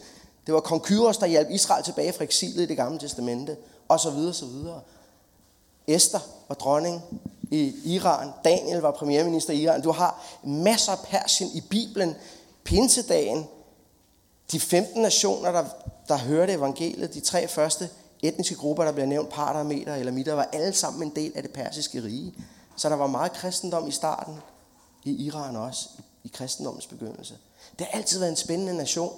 Det 0.46 0.54
var 0.54 0.60
kong 0.60 0.82
Kyros, 0.82 1.18
der 1.18 1.26
hjalp 1.26 1.50
Israel 1.50 1.84
tilbage 1.84 2.12
fra 2.12 2.24
eksilet 2.24 2.62
i 2.62 2.66
det 2.66 2.76
gamle 2.76 2.98
testamente, 2.98 3.56
og 3.88 4.00
så 4.00 4.10
videre, 4.10 4.34
så 4.34 4.46
videre. 4.46 4.80
Esther 5.86 6.20
var 6.48 6.54
dronning 6.54 7.02
i 7.50 7.74
Iran. 7.84 8.30
Daniel 8.44 8.78
var 8.78 8.90
premierminister 8.90 9.52
i 9.52 9.62
Iran. 9.62 9.82
Du 9.82 9.90
har 9.90 10.24
masser 10.44 10.92
af 10.92 10.98
Persien 10.98 11.50
i 11.54 11.60
Bibelen. 11.60 12.16
Pinsedagen. 12.64 13.46
De 14.52 14.60
15 14.60 15.02
nationer, 15.02 15.52
der, 15.52 15.64
der 16.08 16.16
hørte 16.16 16.52
evangeliet, 16.52 17.14
de 17.14 17.20
tre 17.20 17.48
første 17.48 17.90
etniske 18.22 18.54
grupper, 18.54 18.84
der 18.84 18.92
bliver 18.92 19.06
nævnt, 19.06 19.30
parter, 19.30 19.62
meter 19.62 19.94
eller 19.94 20.12
midter, 20.12 20.32
var 20.32 20.48
alle 20.52 20.72
sammen 20.72 21.02
en 21.02 21.16
del 21.16 21.32
af 21.34 21.42
det 21.42 21.52
persiske 21.52 22.02
rige. 22.02 22.34
Så 22.76 22.88
der 22.88 22.96
var 22.96 23.06
meget 23.06 23.32
kristendom 23.32 23.88
i 23.88 23.90
starten 23.90 24.34
i 25.04 25.24
Iran 25.24 25.56
også, 25.56 25.88
i 26.24 26.30
kristendommens 26.34 26.86
begyndelse. 26.86 27.34
Det 27.78 27.86
har 27.86 27.98
altid 27.98 28.18
været 28.18 28.30
en 28.30 28.36
spændende 28.36 28.74
nation. 28.74 29.12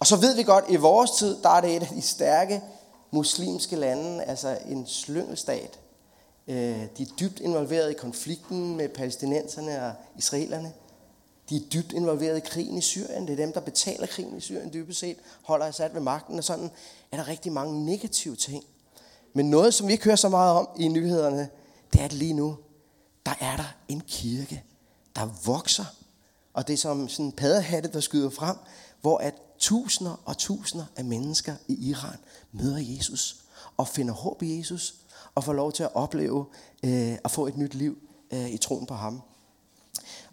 Og 0.00 0.06
så 0.06 0.16
ved 0.16 0.34
vi 0.34 0.42
godt, 0.42 0.64
at 0.64 0.70
i 0.70 0.76
vores 0.76 1.10
tid, 1.10 1.42
der 1.42 1.48
er 1.48 1.60
det 1.60 1.76
et 1.76 1.82
af 1.82 1.88
de 1.88 2.02
stærke 2.02 2.62
muslimske 3.10 3.76
lande, 3.76 4.24
altså 4.24 4.58
en 4.68 4.86
slyngelstat. 4.86 5.78
Øh, 6.48 6.86
de 6.98 7.02
er 7.02 7.16
dybt 7.20 7.40
involveret 7.40 7.90
i 7.90 7.94
konflikten 7.94 8.76
med 8.76 8.88
palæstinenserne 8.88 9.86
og 9.86 9.92
israelerne. 10.16 10.72
De 11.48 11.56
er 11.56 11.60
dybt 11.72 11.92
involveret 11.92 12.36
i 12.36 12.40
krigen 12.40 12.78
i 12.78 12.80
Syrien. 12.80 13.26
Det 13.26 13.32
er 13.32 13.36
dem, 13.36 13.52
der 13.52 13.60
betaler 13.60 14.06
krigen 14.06 14.36
i 14.36 14.40
Syrien 14.40 14.72
dybest 14.72 15.00
set, 15.00 15.16
holder 15.42 15.66
Assad 15.66 15.92
ved 15.92 16.00
magten, 16.00 16.38
og 16.38 16.44
sådan 16.44 16.70
er 17.12 17.16
der 17.16 17.28
rigtig 17.28 17.52
mange 17.52 17.84
negative 17.84 18.36
ting. 18.36 18.64
Men 19.32 19.50
noget, 19.50 19.74
som 19.74 19.88
vi 19.88 19.92
ikke 19.92 20.04
hører 20.04 20.16
så 20.16 20.28
meget 20.28 20.52
om 20.52 20.68
i 20.78 20.88
nyhederne, 20.88 21.48
det 21.92 22.00
er, 22.00 22.04
at 22.04 22.12
lige 22.12 22.32
nu, 22.32 22.56
der 23.26 23.34
er 23.40 23.56
der 23.56 23.74
en 23.88 24.02
kirke, 24.08 24.64
der 25.16 25.28
vokser. 25.44 25.84
Og 26.52 26.68
det 26.68 26.72
er 26.72 26.76
som 26.76 27.08
sådan 27.08 27.26
en 27.26 27.32
paddehatte, 27.32 27.92
der 27.92 28.00
skyder 28.00 28.30
frem, 28.30 28.56
hvor 29.00 29.18
at 29.18 29.34
tusinder 29.58 30.20
og 30.24 30.38
tusinder 30.38 30.84
af 30.96 31.04
mennesker 31.04 31.54
i 31.68 31.88
Iran 31.88 32.16
møder 32.52 32.78
Jesus 32.78 33.36
og 33.76 33.88
finder 33.88 34.14
håb 34.14 34.42
i 34.42 34.58
Jesus 34.58 34.94
og 35.34 35.44
får 35.44 35.52
lov 35.52 35.72
til 35.72 35.82
at 35.82 35.94
opleve 35.94 36.46
øh, 36.82 37.18
at 37.24 37.30
få 37.30 37.46
et 37.46 37.56
nyt 37.56 37.74
liv 37.74 37.98
øh, 38.32 38.50
i 38.50 38.56
troen 38.56 38.86
på 38.86 38.94
ham. 38.94 39.22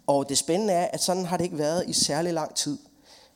Og 0.06 0.28
det 0.28 0.38
spændende 0.38 0.72
er, 0.72 0.88
at 0.92 1.02
sådan 1.02 1.24
har 1.24 1.36
det 1.36 1.44
ikke 1.44 1.58
været 1.58 1.84
i 1.88 1.92
særlig 1.92 2.32
lang 2.32 2.54
tid. 2.54 2.78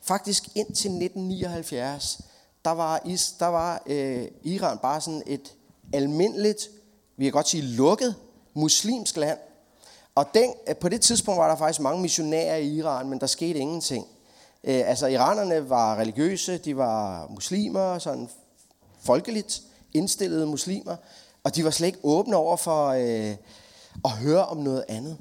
Faktisk 0.01 0.47
indtil 0.55 0.91
1979, 0.91 2.21
der 2.65 2.71
var, 2.71 3.01
is, 3.05 3.31
der 3.39 3.45
var 3.45 3.83
øh, 3.85 4.27
Iran 4.43 4.77
bare 4.77 5.01
sådan 5.01 5.23
et 5.25 5.53
almindeligt, 5.93 6.69
vi 7.17 7.25
kan 7.25 7.33
godt 7.33 7.47
sige 7.47 7.63
lukket, 7.63 8.15
muslimsk 8.53 9.17
land. 9.17 9.39
Og 10.15 10.25
den, 10.33 10.53
øh, 10.67 10.75
på 10.75 10.89
det 10.89 11.01
tidspunkt 11.01 11.39
var 11.39 11.49
der 11.49 11.55
faktisk 11.55 11.79
mange 11.79 12.01
missionærer 12.01 12.55
i 12.55 12.75
Iran, 12.75 13.09
men 13.09 13.19
der 13.19 13.27
skete 13.27 13.59
ingenting. 13.59 14.07
Øh, 14.63 14.89
altså 14.89 15.07
iranerne 15.07 15.69
var 15.69 15.95
religiøse, 15.95 16.57
de 16.57 16.77
var 16.77 17.27
muslimer, 17.29 17.99
sådan 17.99 18.29
folkeligt 18.99 19.61
indstillede 19.93 20.45
muslimer, 20.45 20.95
og 21.43 21.55
de 21.55 21.63
var 21.63 21.69
slet 21.69 21.87
ikke 21.87 21.99
åbne 22.03 22.35
over 22.35 22.57
for 22.57 22.87
øh, 22.87 23.35
at 24.05 24.11
høre 24.11 24.45
om 24.45 24.57
noget 24.57 24.85
andet. 24.87 25.17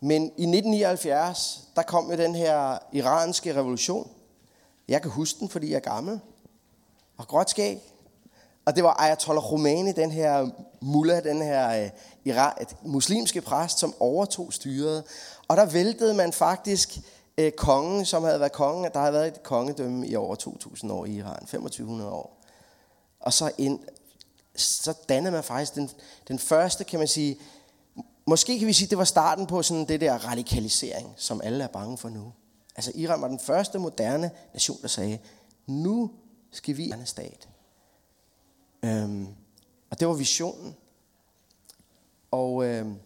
Men 0.00 0.22
i 0.22 0.26
1979, 0.26 1.68
der 1.76 1.82
kom 1.82 2.10
jo 2.10 2.16
den 2.16 2.34
her 2.34 2.78
iranske 2.92 3.56
revolution. 3.56 4.10
Jeg 4.88 5.02
kan 5.02 5.10
huske 5.10 5.40
den, 5.40 5.48
fordi 5.48 5.70
jeg 5.70 5.76
er 5.76 5.80
gammel. 5.80 6.20
Og 7.16 7.28
gråt 7.28 7.50
skæg. 7.50 7.78
Og 8.64 8.76
det 8.76 8.84
var 8.84 8.92
Ayatollah 9.00 9.44
Khomeini, 9.44 9.92
den 9.92 10.10
her 10.10 10.48
mullah, 10.80 11.24
den 11.24 11.42
her 11.42 11.90
øh, 12.26 12.66
muslimske 12.82 13.40
præst, 13.40 13.78
som 13.78 13.94
overtog 14.00 14.52
styret. 14.52 15.04
Og 15.48 15.56
der 15.56 15.66
væltede 15.66 16.14
man 16.14 16.32
faktisk 16.32 16.98
øh, 17.38 17.52
kongen, 17.52 18.04
som 18.04 18.24
havde 18.24 18.40
været 18.40 18.52
konge. 18.52 18.90
Der 18.90 19.00
havde 19.00 19.12
været 19.12 19.26
et 19.26 19.42
kongedømme 19.42 20.08
i 20.08 20.16
over 20.16 20.34
2000 20.34 20.92
år 20.92 21.04
i 21.04 21.12
Iran, 21.16 21.40
2500 21.40 22.10
år. 22.10 22.40
Og 23.20 23.32
så, 23.32 23.52
ind, 23.58 23.80
så 24.56 24.94
dannede 25.08 25.32
man 25.32 25.44
faktisk 25.44 25.74
den, 25.74 25.90
den 26.28 26.38
første, 26.38 26.84
kan 26.84 26.98
man 26.98 27.08
sige, 27.08 27.38
måske 28.26 28.58
kan 28.58 28.68
vi 28.68 28.72
sige, 28.72 28.88
det 28.88 28.98
var 28.98 29.04
starten 29.04 29.46
på 29.46 29.62
sådan 29.62 29.88
det 29.88 30.00
der 30.00 30.14
radikalisering, 30.14 31.14
som 31.16 31.40
alle 31.44 31.64
er 31.64 31.68
bange 31.68 31.98
for 31.98 32.08
nu. 32.08 32.32
Altså 32.76 32.92
Iran 32.94 33.20
var 33.20 33.28
den 33.28 33.38
første 33.38 33.78
moderne 33.78 34.30
nation, 34.52 34.78
der 34.82 34.88
sagde, 34.88 35.18
nu 35.66 36.10
skal 36.50 36.76
vi 36.76 36.84
en 36.84 37.06
stat. 37.06 37.48
Øhm, 38.82 39.28
og 39.90 40.00
det 40.00 40.08
var 40.08 40.14
visionen. 40.14 40.76
Og 42.30 42.64
øhm, 42.64 42.96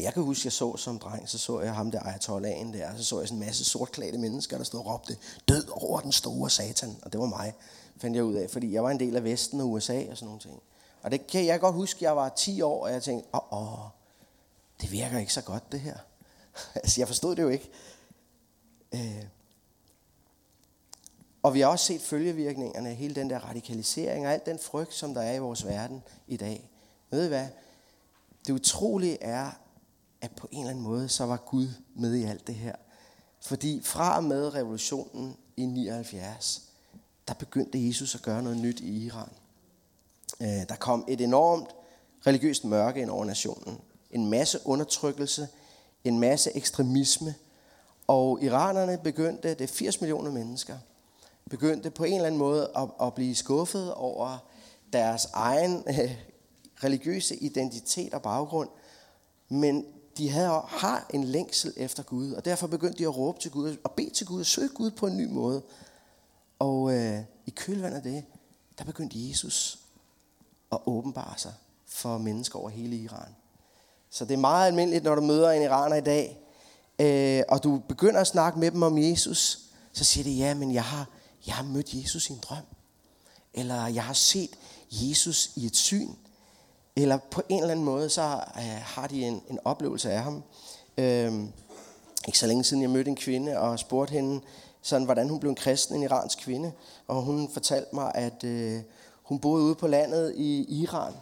jeg 0.00 0.14
kan 0.14 0.22
huske, 0.22 0.46
jeg 0.46 0.52
så 0.52 0.76
som 0.76 0.98
dreng, 0.98 1.28
så 1.28 1.38
så 1.38 1.60
jeg 1.60 1.74
ham 1.74 1.90
der 1.90 2.00
Ayatollahen 2.00 2.74
der, 2.74 2.96
så 2.96 3.04
så 3.04 3.18
jeg 3.18 3.28
sådan 3.28 3.42
en 3.42 3.46
masse 3.46 3.64
sortklædte 3.64 4.18
mennesker, 4.18 4.56
der 4.56 4.64
stod 4.64 4.80
og 4.80 4.86
råbte, 4.86 5.16
død 5.48 5.68
over 5.70 6.00
den 6.00 6.12
store 6.12 6.50
satan. 6.50 6.96
Og 7.02 7.12
det 7.12 7.20
var 7.20 7.26
mig, 7.26 7.54
fandt 7.96 8.16
jeg 8.16 8.24
ud 8.24 8.34
af, 8.34 8.50
fordi 8.50 8.72
jeg 8.72 8.84
var 8.84 8.90
en 8.90 9.00
del 9.00 9.16
af 9.16 9.24
Vesten 9.24 9.60
og 9.60 9.70
USA 9.70 10.10
og 10.10 10.16
sådan 10.16 10.26
nogle 10.26 10.40
ting. 10.40 10.62
Og 11.02 11.10
det 11.10 11.26
kan 11.26 11.46
jeg 11.46 11.60
godt 11.60 11.74
huske, 11.74 12.04
jeg 12.04 12.16
var 12.16 12.28
10 12.28 12.60
år, 12.60 12.84
og 12.84 12.92
jeg 12.92 13.02
tænkte, 13.02 13.28
åh, 13.34 13.62
åh 13.62 13.88
det 14.82 14.92
virker 14.92 15.18
ikke 15.18 15.32
så 15.32 15.42
godt 15.42 15.72
det 15.72 15.80
her. 15.80 15.96
altså 16.74 17.00
jeg 17.00 17.08
forstod 17.08 17.36
det 17.36 17.42
jo 17.42 17.48
ikke. 17.48 17.70
Øh. 18.94 19.24
Og 21.42 21.54
vi 21.54 21.60
har 21.60 21.68
også 21.68 21.86
set 21.86 22.00
følgevirkningerne 22.00 22.88
af 22.88 22.96
hele 22.96 23.14
den 23.14 23.30
der 23.30 23.38
radikalisering 23.38 24.26
og 24.26 24.32
al 24.32 24.40
den 24.46 24.58
frygt, 24.58 24.94
som 24.94 25.14
der 25.14 25.22
er 25.22 25.34
i 25.34 25.38
vores 25.38 25.66
verden 25.66 26.02
i 26.26 26.36
dag. 26.36 26.70
Ved 27.10 27.24
I 27.24 27.28
hvad? 27.28 27.48
Det 28.46 28.52
utrolige 28.52 29.22
er, 29.22 29.50
at 30.22 30.30
på 30.30 30.48
en 30.50 30.58
eller 30.58 30.70
anden 30.70 30.84
måde, 30.84 31.08
så 31.08 31.26
var 31.26 31.36
Gud 31.36 31.68
med 31.94 32.14
i 32.14 32.24
alt 32.24 32.46
det 32.46 32.54
her. 32.54 32.74
Fordi 33.40 33.80
fra 33.82 34.16
og 34.16 34.24
med 34.24 34.54
revolutionen 34.54 35.36
i 35.56 35.66
79, 35.66 36.62
der 37.28 37.34
begyndte 37.34 37.86
Jesus 37.86 38.14
at 38.14 38.22
gøre 38.22 38.42
noget 38.42 38.58
nyt 38.58 38.80
i 38.80 39.06
Iran. 39.06 39.28
Øh, 40.40 40.68
der 40.68 40.76
kom 40.78 41.04
et 41.08 41.20
enormt 41.20 41.68
religiøst 42.26 42.64
mørke 42.64 43.00
ind 43.00 43.10
over 43.10 43.24
nationen. 43.24 43.78
En 44.10 44.30
masse 44.30 44.58
undertrykkelse, 44.64 45.48
en 46.04 46.20
masse 46.20 46.56
ekstremisme. 46.56 47.34
Og 48.06 48.42
iranerne 48.42 48.98
begyndte, 48.98 49.48
det 49.48 49.60
er 49.60 49.66
80 49.66 50.00
millioner 50.00 50.30
mennesker, 50.30 50.78
begyndte 51.50 51.90
på 51.90 52.04
en 52.04 52.14
eller 52.14 52.26
anden 52.26 52.38
måde 52.38 52.70
at, 52.76 52.88
at 53.00 53.14
blive 53.14 53.34
skuffet 53.34 53.94
over 53.94 54.38
deres 54.92 55.24
egen 55.32 55.84
øh, 55.88 56.16
religiøse 56.84 57.36
identitet 57.36 58.14
og 58.14 58.22
baggrund. 58.22 58.68
Men 59.48 59.86
de 60.18 60.30
havde, 60.30 60.62
har 60.68 61.06
en 61.10 61.24
længsel 61.24 61.72
efter 61.76 62.02
Gud, 62.02 62.32
og 62.32 62.44
derfor 62.44 62.66
begyndte 62.66 62.98
de 62.98 63.02
at 63.02 63.16
råbe 63.16 63.40
til 63.40 63.50
Gud, 63.50 63.76
og 63.84 63.92
bede 63.92 64.10
til 64.10 64.26
Gud, 64.26 64.40
og 64.40 64.46
søge 64.46 64.68
Gud 64.68 64.90
på 64.90 65.06
en 65.06 65.16
ny 65.16 65.26
måde. 65.26 65.62
Og 66.58 66.94
øh, 66.94 67.20
i 67.46 67.50
kølvandet 67.50 67.96
af 67.96 68.02
det, 68.02 68.24
der 68.78 68.84
begyndte 68.84 69.28
Jesus 69.28 69.78
at 70.72 70.78
åbenbare 70.86 71.38
sig 71.38 71.54
for 71.86 72.18
mennesker 72.18 72.58
over 72.58 72.68
hele 72.68 72.96
Iran. 72.96 73.34
Så 74.10 74.24
det 74.24 74.34
er 74.34 74.38
meget 74.38 74.66
almindeligt, 74.66 75.04
når 75.04 75.14
du 75.14 75.20
møder 75.20 75.50
en 75.50 75.62
iraner 75.62 75.96
i 75.96 76.00
dag, 76.00 76.38
øh, 76.98 77.42
og 77.48 77.62
du 77.62 77.78
begynder 77.88 78.20
at 78.20 78.26
snakke 78.26 78.58
med 78.58 78.70
dem 78.70 78.82
om 78.82 78.98
Jesus, 78.98 79.58
så 79.92 80.04
siger 80.04 80.24
de, 80.24 80.30
ja, 80.30 80.54
men 80.54 80.74
jeg 80.74 80.84
har, 80.84 81.08
jeg 81.46 81.54
har 81.54 81.64
mødt 81.64 81.94
Jesus 81.94 82.30
i 82.30 82.32
en 82.32 82.38
drøm. 82.42 82.64
Eller 83.54 83.86
jeg 83.86 84.04
har 84.04 84.12
set 84.12 84.50
Jesus 84.90 85.50
i 85.56 85.66
et 85.66 85.76
syn. 85.76 86.08
Eller 86.96 87.18
på 87.30 87.42
en 87.48 87.58
eller 87.58 87.70
anden 87.70 87.84
måde, 87.84 88.08
så 88.08 88.22
øh, 88.56 88.82
har 88.82 89.06
de 89.06 89.24
en, 89.24 89.42
en 89.50 89.58
oplevelse 89.64 90.12
af 90.12 90.22
ham. 90.22 90.42
Øh, 90.98 91.32
ikke 92.26 92.38
så 92.38 92.46
længe 92.46 92.64
siden, 92.64 92.82
jeg 92.82 92.90
mødte 92.90 93.10
en 93.10 93.16
kvinde 93.16 93.58
og 93.58 93.78
spurgte 93.78 94.12
hende, 94.12 94.40
sådan, 94.82 95.04
hvordan 95.04 95.28
hun 95.28 95.40
blev 95.40 95.50
en 95.50 95.56
kristen, 95.56 95.96
en 95.96 96.02
iransk 96.02 96.38
kvinde. 96.38 96.72
Og 97.08 97.22
hun 97.22 97.48
fortalte 97.52 97.94
mig, 97.94 98.12
at 98.14 98.44
øh, 98.44 98.80
hun 99.22 99.38
boede 99.38 99.64
ude 99.64 99.74
på 99.74 99.86
landet 99.86 100.34
i 100.36 100.80
Iran. 100.82 101.12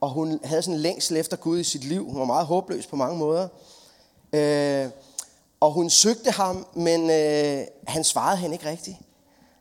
Og 0.00 0.10
hun 0.10 0.40
havde 0.44 0.62
sådan 0.62 0.74
en 0.74 0.80
længsel 0.80 1.16
efter 1.16 1.36
Gud 1.36 1.58
i 1.58 1.64
sit 1.64 1.84
liv. 1.84 2.04
Hun 2.04 2.18
var 2.18 2.24
meget 2.24 2.46
håbløs 2.46 2.86
på 2.86 2.96
mange 2.96 3.18
måder. 3.18 3.48
Øh, 4.32 4.90
og 5.60 5.72
hun 5.72 5.90
søgte 5.90 6.30
ham, 6.30 6.66
men 6.74 7.10
øh, 7.10 7.66
han 7.86 8.04
svarede 8.04 8.36
hende 8.36 8.54
ikke 8.54 8.68
rigtigt. 8.68 8.96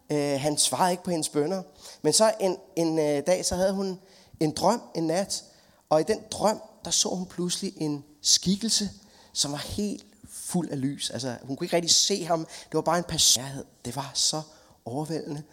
Øh, 0.09 0.39
han 0.39 0.57
svarede 0.57 0.91
ikke 0.91 1.03
på 1.03 1.11
hendes 1.11 1.29
bønder. 1.29 1.63
Men 2.01 2.13
så 2.13 2.33
en, 2.39 2.57
en 2.75 2.99
øh, 2.99 3.23
dag, 3.27 3.45
så 3.45 3.55
havde 3.55 3.73
hun 3.73 3.99
en 4.39 4.51
drøm 4.51 4.81
en 4.95 5.07
nat. 5.07 5.43
Og 5.91 6.01
i 6.01 6.03
den 6.03 6.19
drøm, 6.31 6.61
der 6.85 6.91
så 6.91 7.09
hun 7.09 7.25
pludselig 7.25 7.73
en 7.77 8.03
skikkelse, 8.21 8.89
som 9.33 9.51
var 9.51 9.57
helt 9.57 10.05
fuld 10.29 10.69
af 10.69 10.81
lys. 10.81 11.09
Altså, 11.09 11.37
hun 11.43 11.55
kunne 11.55 11.65
ikke 11.65 11.75
rigtig 11.75 11.95
se 11.95 12.25
ham. 12.25 12.39
Det 12.39 12.73
var 12.73 12.81
bare 12.81 12.97
en 12.97 13.03
passion. 13.03 13.45
Det 13.85 13.95
var 13.95 14.11
så 14.13 14.41
overvældende. 14.85 15.43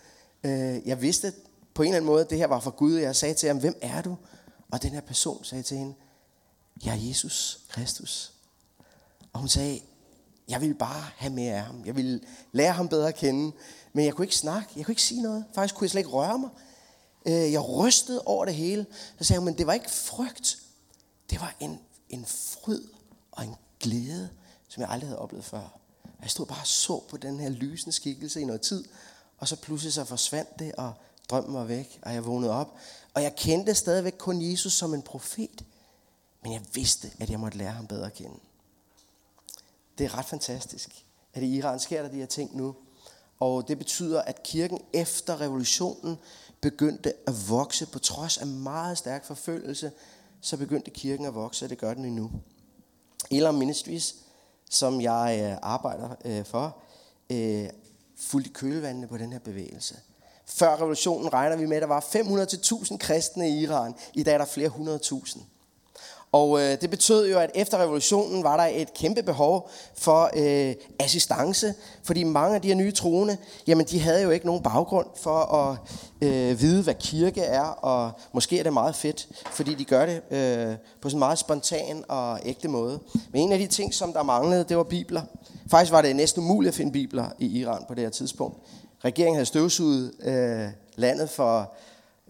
Øh, 0.44 0.88
jeg 0.88 1.02
vidste 1.02 1.32
på 1.74 1.82
en 1.82 1.88
eller 1.88 1.96
anden 1.96 2.06
måde, 2.06 2.24
at 2.24 2.30
det 2.30 2.38
her 2.38 2.46
var 2.46 2.60
fra 2.60 2.70
Gud. 2.70 2.94
Jeg 2.94 3.16
sagde 3.16 3.34
til 3.34 3.46
ham, 3.46 3.58
hvem 3.58 3.78
er 3.82 4.02
du? 4.02 4.16
Og 4.70 4.82
den 4.82 4.90
her 4.90 5.00
person 5.00 5.44
sagde 5.44 5.62
til 5.62 5.76
hende, 5.76 5.94
jeg 6.84 6.94
er 6.94 7.08
Jesus 7.08 7.60
Kristus. 7.68 8.32
Og 9.32 9.40
hun 9.40 9.48
sagde, 9.48 9.80
jeg 10.48 10.60
ville 10.60 10.74
bare 10.74 11.04
have 11.16 11.32
mere 11.32 11.54
af 11.54 11.62
ham. 11.62 11.82
Jeg 11.86 11.96
ville 11.96 12.20
lære 12.52 12.72
ham 12.72 12.88
bedre 12.88 13.08
at 13.08 13.14
kende. 13.14 13.52
Men 13.92 14.04
jeg 14.04 14.14
kunne 14.14 14.24
ikke 14.24 14.36
snakke. 14.36 14.68
Jeg 14.76 14.84
kunne 14.84 14.92
ikke 14.92 15.02
sige 15.02 15.22
noget. 15.22 15.44
Faktisk 15.54 15.74
kunne 15.74 15.84
jeg 15.84 15.90
slet 15.90 16.00
ikke 16.00 16.10
røre 16.10 16.38
mig. 16.38 16.50
Øh, 17.26 17.52
jeg 17.52 17.68
rystede 17.68 18.22
over 18.22 18.44
det 18.44 18.54
hele. 18.54 18.86
Så 19.18 19.24
sagde 19.24 19.38
hun, 19.38 19.44
men 19.44 19.58
det 19.58 19.66
var 19.66 19.72
ikke 19.72 19.90
frygt. 19.90 20.58
Det 21.30 21.40
var 21.40 21.54
en, 21.60 21.80
en 22.08 22.26
fryd 22.26 22.82
og 23.32 23.44
en 23.44 23.54
glæde, 23.80 24.30
som 24.68 24.80
jeg 24.80 24.90
aldrig 24.90 25.08
havde 25.08 25.18
oplevet 25.18 25.44
før. 25.44 25.78
Jeg 26.22 26.30
stod 26.30 26.46
bare 26.46 26.60
og 26.60 26.66
så 26.66 27.02
på 27.08 27.16
den 27.16 27.40
her 27.40 27.48
lysende 27.48 27.92
skikkelse 27.92 28.40
i 28.40 28.44
noget 28.44 28.60
tid. 28.60 28.84
Og 29.38 29.48
så 29.48 29.56
pludselig 29.56 29.92
så 29.92 30.04
forsvandt 30.04 30.58
det, 30.58 30.72
og 30.72 30.92
drømmen 31.30 31.54
var 31.54 31.64
væk, 31.64 31.98
og 32.02 32.14
jeg 32.14 32.26
vågnede 32.26 32.52
op. 32.52 32.76
Og 33.14 33.22
jeg 33.22 33.36
kendte 33.36 33.74
stadigvæk 33.74 34.14
kun 34.18 34.50
Jesus 34.50 34.72
som 34.72 34.94
en 34.94 35.02
profet. 35.02 35.64
Men 36.42 36.52
jeg 36.52 36.62
vidste, 36.74 37.10
at 37.20 37.30
jeg 37.30 37.40
måtte 37.40 37.58
lære 37.58 37.72
ham 37.72 37.86
bedre 37.86 38.06
at 38.06 38.14
kende. 38.14 38.36
Det 39.98 40.04
er 40.04 40.18
ret 40.18 40.24
fantastisk, 40.24 41.04
at 41.34 41.42
i 41.42 41.56
Iran 41.56 41.80
sker 41.80 42.02
der 42.02 42.08
de 42.08 42.16
her 42.16 42.26
ting 42.26 42.56
nu. 42.56 42.74
Og 43.40 43.68
det 43.68 43.78
betyder, 43.78 44.22
at 44.22 44.42
kirken 44.42 44.80
efter 44.92 45.40
revolutionen 45.40 46.18
begyndte 46.60 47.12
at 47.26 47.34
vokse 47.48 47.86
på 47.86 47.98
trods 47.98 48.38
af 48.38 48.46
meget 48.46 48.98
stærk 48.98 49.24
forfølgelse, 49.24 49.92
så 50.40 50.56
begyndte 50.56 50.90
kirken 50.90 51.26
at 51.26 51.34
vokse, 51.34 51.64
og 51.64 51.70
det 51.70 51.78
gør 51.78 51.94
den 51.94 52.04
endnu. 52.04 52.30
Elam 53.30 53.54
Ministries, 53.54 54.14
som 54.70 55.00
jeg 55.00 55.40
øh, 55.42 55.58
arbejder 55.62 56.08
øh, 56.24 56.44
for, 56.44 56.76
øh, 57.30 57.68
fulgte 58.16 58.50
kølvandene 58.50 59.06
på 59.06 59.18
den 59.18 59.32
her 59.32 59.38
bevægelse. 59.38 59.96
Før 60.46 60.76
revolutionen 60.76 61.32
regner 61.32 61.56
vi 61.56 61.66
med, 61.66 61.76
at 61.76 61.82
der 61.82 61.88
var 61.88 62.00
500-1000 62.00 62.96
kristne 62.96 63.50
i 63.50 63.62
Iran. 63.62 63.94
I 64.14 64.22
dag 64.22 64.34
er 64.34 64.38
der 64.38 64.44
flere 64.44 64.68
hundrede 64.68 64.98
tusind. 64.98 65.42
Og 66.32 66.60
øh, 66.60 66.80
det 66.80 66.90
betød 66.90 67.30
jo, 67.30 67.38
at 67.38 67.50
efter 67.54 67.78
revolutionen 67.78 68.44
var 68.44 68.56
der 68.56 68.64
et 68.64 68.94
kæmpe 68.94 69.22
behov 69.22 69.70
for 69.94 70.30
øh, 70.36 70.74
assistance, 71.00 71.74
fordi 72.02 72.22
mange 72.22 72.54
af 72.54 72.62
de 72.62 72.68
her 72.68 72.74
nye 72.74 72.92
troende, 72.92 73.36
jamen 73.66 73.86
de 73.86 74.00
havde 74.00 74.22
jo 74.22 74.30
ikke 74.30 74.46
nogen 74.46 74.62
baggrund 74.62 75.06
for 75.16 75.38
at 75.38 75.78
øh, 76.20 76.60
vide, 76.60 76.82
hvad 76.82 76.94
kirke 76.94 77.40
er, 77.40 77.62
og 77.62 78.10
måske 78.32 78.58
er 78.58 78.62
det 78.62 78.72
meget 78.72 78.96
fedt, 78.96 79.28
fordi 79.50 79.74
de 79.74 79.84
gør 79.84 80.06
det 80.06 80.22
øh, 80.30 80.76
på 81.00 81.08
sådan 81.08 81.16
en 81.16 81.18
meget 81.18 81.38
spontan 81.38 82.04
og 82.08 82.40
ægte 82.44 82.68
måde. 82.68 83.00
Men 83.32 83.42
en 83.42 83.52
af 83.52 83.58
de 83.58 83.66
ting, 83.66 83.94
som 83.94 84.12
der 84.12 84.22
manglede, 84.22 84.64
det 84.64 84.76
var 84.76 84.82
bibler. 84.82 85.22
Faktisk 85.70 85.92
var 85.92 86.02
det 86.02 86.16
næsten 86.16 86.42
umuligt 86.42 86.68
at 86.68 86.74
finde 86.76 86.92
bibler 86.92 87.26
i 87.38 87.60
Iran 87.60 87.84
på 87.88 87.94
det 87.94 88.02
her 88.02 88.10
tidspunkt. 88.10 88.58
Regeringen 89.04 89.34
havde 89.34 89.46
støvsuget 89.46 90.12
øh, 90.22 90.68
landet 90.96 91.30
for, 91.30 91.72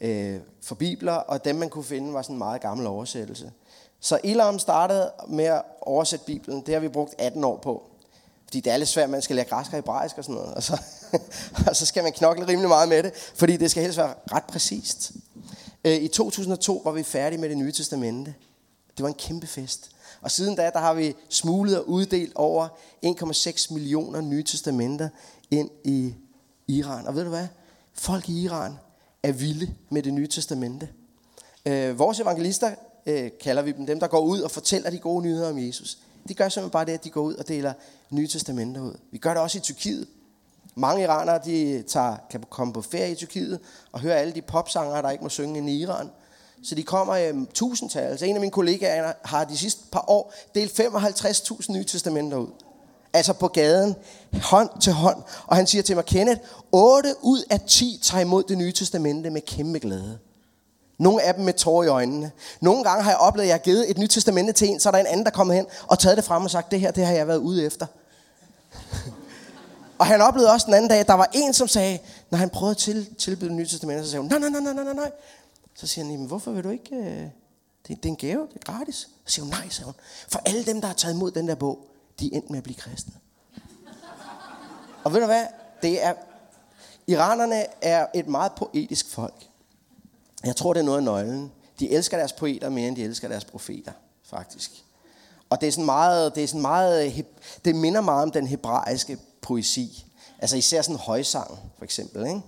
øh, 0.01 0.37
for 0.63 0.75
bibler, 0.75 1.13
og 1.13 1.45
dem 1.45 1.57
man 1.57 1.69
kunne 1.69 1.85
finde 1.85 2.13
var 2.13 2.23
sådan 2.23 2.35
en 2.35 2.39
meget 2.39 2.61
gammel 2.61 2.87
oversættelse. 2.87 3.51
Så 4.01 4.21
Ilam 4.25 4.59
startede 4.59 5.13
med 5.29 5.45
at 5.45 5.63
oversætte 5.81 6.25
Bibelen. 6.25 6.61
Det 6.61 6.75
har 6.75 6.81
vi 6.81 6.89
brugt 6.89 7.15
18 7.19 7.45
år 7.45 7.57
på. 7.57 7.83
Fordi 8.45 8.61
det 8.61 8.73
er 8.73 8.77
lidt 8.77 8.89
svært, 8.89 9.05
at 9.05 9.11
man 9.11 9.23
skal 9.23 9.37
lære 9.37 9.47
græsk 9.47 9.71
og 9.71 9.77
hebraisk 9.77 10.19
og 10.19 10.25
sådan 10.25 10.35
noget. 10.35 10.55
Og 10.55 10.63
så, 10.63 10.81
og 11.69 11.77
så 11.77 11.87
skal 11.87 12.03
man 12.03 12.13
knokle 12.13 12.49
rimelig 12.49 12.69
meget 12.69 12.89
med 12.89 13.03
det, 13.03 13.13
fordi 13.35 13.57
det 13.57 13.71
skal 13.71 13.83
helst 13.83 13.99
være 13.99 14.15
ret 14.33 14.45
præcist. 14.45 15.13
Øh, 15.85 16.03
I 16.03 16.09
2002 16.09 16.83
var 16.85 16.93
vi 16.93 17.03
færdige 17.03 17.41
med 17.41 17.49
det 17.49 17.59
nye 17.59 17.73
testamente. 17.73 18.35
Det 18.97 19.03
var 19.03 19.09
en 19.09 19.15
kæmpe 19.15 19.47
fest. 19.47 19.91
Og 20.21 20.31
siden 20.31 20.57
da, 20.57 20.71
der 20.71 20.79
har 20.79 20.95
vi 20.95 21.15
smuglet 21.29 21.79
og 21.79 21.89
uddelt 21.89 22.33
over 22.35 22.69
1,6 23.07 23.75
millioner 23.75 24.21
nye 24.21 24.43
testamenter 24.43 25.09
ind 25.51 25.71
i 25.85 26.15
Iran. 26.69 27.07
Og 27.07 27.15
ved 27.15 27.25
du 27.25 27.31
hvad? 27.31 27.47
Folk 27.95 28.29
i 28.29 28.43
Iran 28.43 28.79
er 29.23 29.33
vilde 29.33 29.75
med 29.91 30.03
det 30.03 30.15
nye 30.15 30.27
testamente. 30.27 30.89
Øh, 31.67 31.99
vores 31.99 32.21
evangelister 32.21 32.75
øh, 33.09 33.31
kalder 33.41 33.63
vi 33.63 33.73
dem, 33.73 33.87
dem 33.87 34.01
der 34.01 34.07
går 34.07 34.21
ud 34.21 34.41
og 34.41 34.51
fortæller 34.51 34.91
de 34.91 34.99
gode 34.99 35.23
nyheder 35.23 35.51
om 35.51 35.59
Jesus. 35.59 35.99
De 36.29 36.35
gør 36.35 36.49
simpelthen 36.49 36.71
bare 36.71 36.85
det, 36.85 36.93
at 36.93 37.05
de 37.05 37.11
går 37.11 37.21
ud 37.21 37.35
og 37.35 37.49
deler 37.49 37.73
nye 38.11 38.29
testamenter 38.29 38.81
ud. 38.81 38.95
Vi 39.11 39.19
gør 39.19 39.31
det 39.31 39.43
også 39.43 39.59
i 39.59 39.61
Tyrkiet. 39.61 40.07
Mange 40.75 41.03
iranere 41.03 41.41
de 41.45 41.83
tager, 41.83 42.17
kan 42.31 42.45
komme 42.51 42.73
på 42.73 42.83
ferie 42.83 43.13
i 43.13 43.15
Tyrkiet 43.15 43.61
og 43.93 44.01
høre 44.01 44.17
alle 44.17 44.33
de 44.33 44.43
popsangere, 44.43 45.03
der 45.03 45.11
ikke 45.11 45.25
må 45.25 45.29
synge 45.31 45.73
i 45.73 45.81
Iran. 45.81 46.11
Så 46.63 46.75
de 46.75 46.83
kommer 46.83 47.15
øh, 47.15 47.29
i 47.29 47.31
um, 47.31 47.47
tusindtal. 47.55 48.03
Altså 48.03 48.25
en 48.25 48.35
af 48.35 48.41
mine 48.41 48.51
kollegaer 48.51 49.13
har 49.25 49.45
de 49.45 49.57
sidste 49.57 49.83
par 49.93 50.05
år 50.09 50.35
delt 50.55 50.81
55.000 50.81 51.73
nye 51.73 51.85
testamenter 51.85 52.37
ud. 52.37 52.49
Altså 53.13 53.33
på 53.33 53.49
gaden, 53.49 53.95
hånd 54.43 54.71
til 54.81 54.93
hånd. 54.93 55.23
Og 55.47 55.57
han 55.57 55.67
siger 55.67 55.83
til 55.83 55.97
mig, 55.97 56.05
Kenneth, 56.05 56.41
8 56.73 57.15
ud 57.23 57.43
af 57.51 57.61
10 57.61 58.01
tager 58.03 58.23
imod 58.23 58.43
det 58.43 58.59
nye 58.59 58.73
testamente 58.73 59.31
med 59.31 59.41
kæmpe 59.41 59.79
glæde. 59.79 60.19
Nogle 60.99 61.23
af 61.23 61.35
dem 61.35 61.45
med 61.45 61.53
tårer 61.53 61.85
i 61.85 61.89
øjnene. 61.89 62.31
Nogle 62.61 62.85
gange 62.85 63.03
har 63.03 63.11
jeg 63.11 63.19
oplevet, 63.19 63.45
at 63.45 63.49
jeg 63.49 63.55
har 63.55 63.59
givet 63.59 63.91
et 63.91 63.99
nyt 63.99 64.11
testamente 64.11 64.53
til 64.53 64.69
en, 64.69 64.81
så 64.81 64.89
er 64.89 64.91
der 64.91 64.99
en 64.99 65.07
anden, 65.07 65.25
der 65.25 65.31
kommer 65.31 65.55
hen 65.55 65.67
og 65.87 65.99
taget 65.99 66.17
det 66.17 66.25
frem 66.25 66.45
og 66.45 66.51
sagt, 66.51 66.71
det 66.71 66.81
her, 66.81 66.91
det 66.91 67.07
har 67.07 67.13
jeg 67.15 67.29
været 67.29 67.39
ude 67.39 67.67
efter. 67.67 67.87
og 69.99 70.07
han 70.07 70.21
oplevede 70.21 70.53
også 70.53 70.67
den 70.67 70.75
anden 70.75 70.91
dag, 70.91 71.01
at 71.01 71.07
der 71.07 71.15
var 71.15 71.31
en, 71.35 71.53
som 71.53 71.69
sagde, 71.69 71.99
når 72.31 72.39
han 72.39 72.51
prøvede 72.51 72.71
at 72.71 72.77
til, 72.77 73.15
tilbyde 73.15 73.49
det 73.49 73.57
nye 73.57 73.67
testamente, 73.67 74.05
så 74.05 74.11
sagde 74.11 74.23
hun, 74.23 74.31
nej, 74.31 74.39
nej, 74.39 74.61
nej, 74.61 74.73
nej, 74.73 74.85
nej, 74.85 74.95
nej. 74.95 75.11
Så 75.75 75.87
siger 75.87 76.05
han, 76.05 76.25
hvorfor 76.25 76.51
vil 76.51 76.65
du 76.65 76.71
ikke, 76.71 76.97
øh, 76.97 77.05
det, 77.05 77.33
det 77.89 78.05
er 78.05 78.09
en 78.09 78.17
gave, 78.17 78.41
det 78.41 78.67
er 78.67 78.73
gratis. 78.73 78.97
Så 78.97 79.33
siger 79.33 79.45
hun, 79.45 79.51
nej, 79.51 79.69
sagde 79.69 79.85
hun, 79.85 79.95
for 80.29 80.41
alle 80.47 80.65
dem, 80.65 80.81
der 80.81 80.89
har 80.89 80.95
taget 80.95 81.15
imod 81.15 81.31
den 81.31 81.49
der 81.49 81.55
bog, 81.55 81.79
de 82.21 82.27
er 82.27 82.37
endt 82.37 82.51
med 82.51 82.59
at 82.59 82.65
blive 82.65 82.77
kristne. 82.77 83.13
og 85.05 85.13
ved 85.13 85.21
du 85.21 85.27
hvad, 85.27 85.47
det 85.83 86.05
er, 86.05 86.15
iranerne 87.07 87.67
er 87.83 88.07
et 88.15 88.29
meget 88.29 88.53
poetisk 88.53 89.11
folk. 89.11 89.49
Jeg 90.45 90.57
tror, 90.57 90.73
det 90.73 90.81
er 90.81 90.85
noget 90.85 90.99
af 90.99 91.05
nøglen. 91.05 91.53
De 91.79 91.91
elsker 91.91 92.17
deres 92.17 92.33
poeter 92.33 92.69
mere, 92.69 92.89
end 92.89 92.97
de 92.97 93.05
elsker 93.05 93.29
deres 93.29 93.45
profeter, 93.45 93.93
faktisk. 94.25 94.71
Og 95.51 95.61
det 95.61 95.67
er 95.67 95.73
sådan 95.73 95.85
meget, 95.85 96.35
det 96.35 96.45
er 96.45 96.49
sådan 96.49 96.61
meget, 96.61 97.25
det 97.65 97.75
minder 97.75 98.01
meget 98.01 98.23
om 98.23 98.31
den 98.31 98.47
hebraiske 98.47 99.19
poesi. 99.41 100.07
Altså 100.39 100.57
især 100.57 100.83
sådan 100.83 100.99
højsang, 100.99 101.59
for 101.79 101.85
eksempel, 101.85 102.27
ikke? 102.27 102.41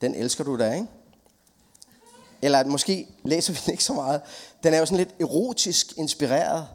Den 0.00 0.14
elsker 0.14 0.44
du 0.44 0.58
da, 0.58 0.72
ikke? 0.72 0.86
Eller 2.42 2.64
måske 2.64 3.08
læser 3.24 3.52
vi 3.52 3.58
den 3.64 3.72
ikke 3.72 3.84
så 3.84 3.92
meget. 3.92 4.20
Den 4.62 4.74
er 4.74 4.78
jo 4.78 4.86
sådan 4.86 4.98
lidt 4.98 5.14
erotisk 5.20 5.98
inspireret. 5.98 6.66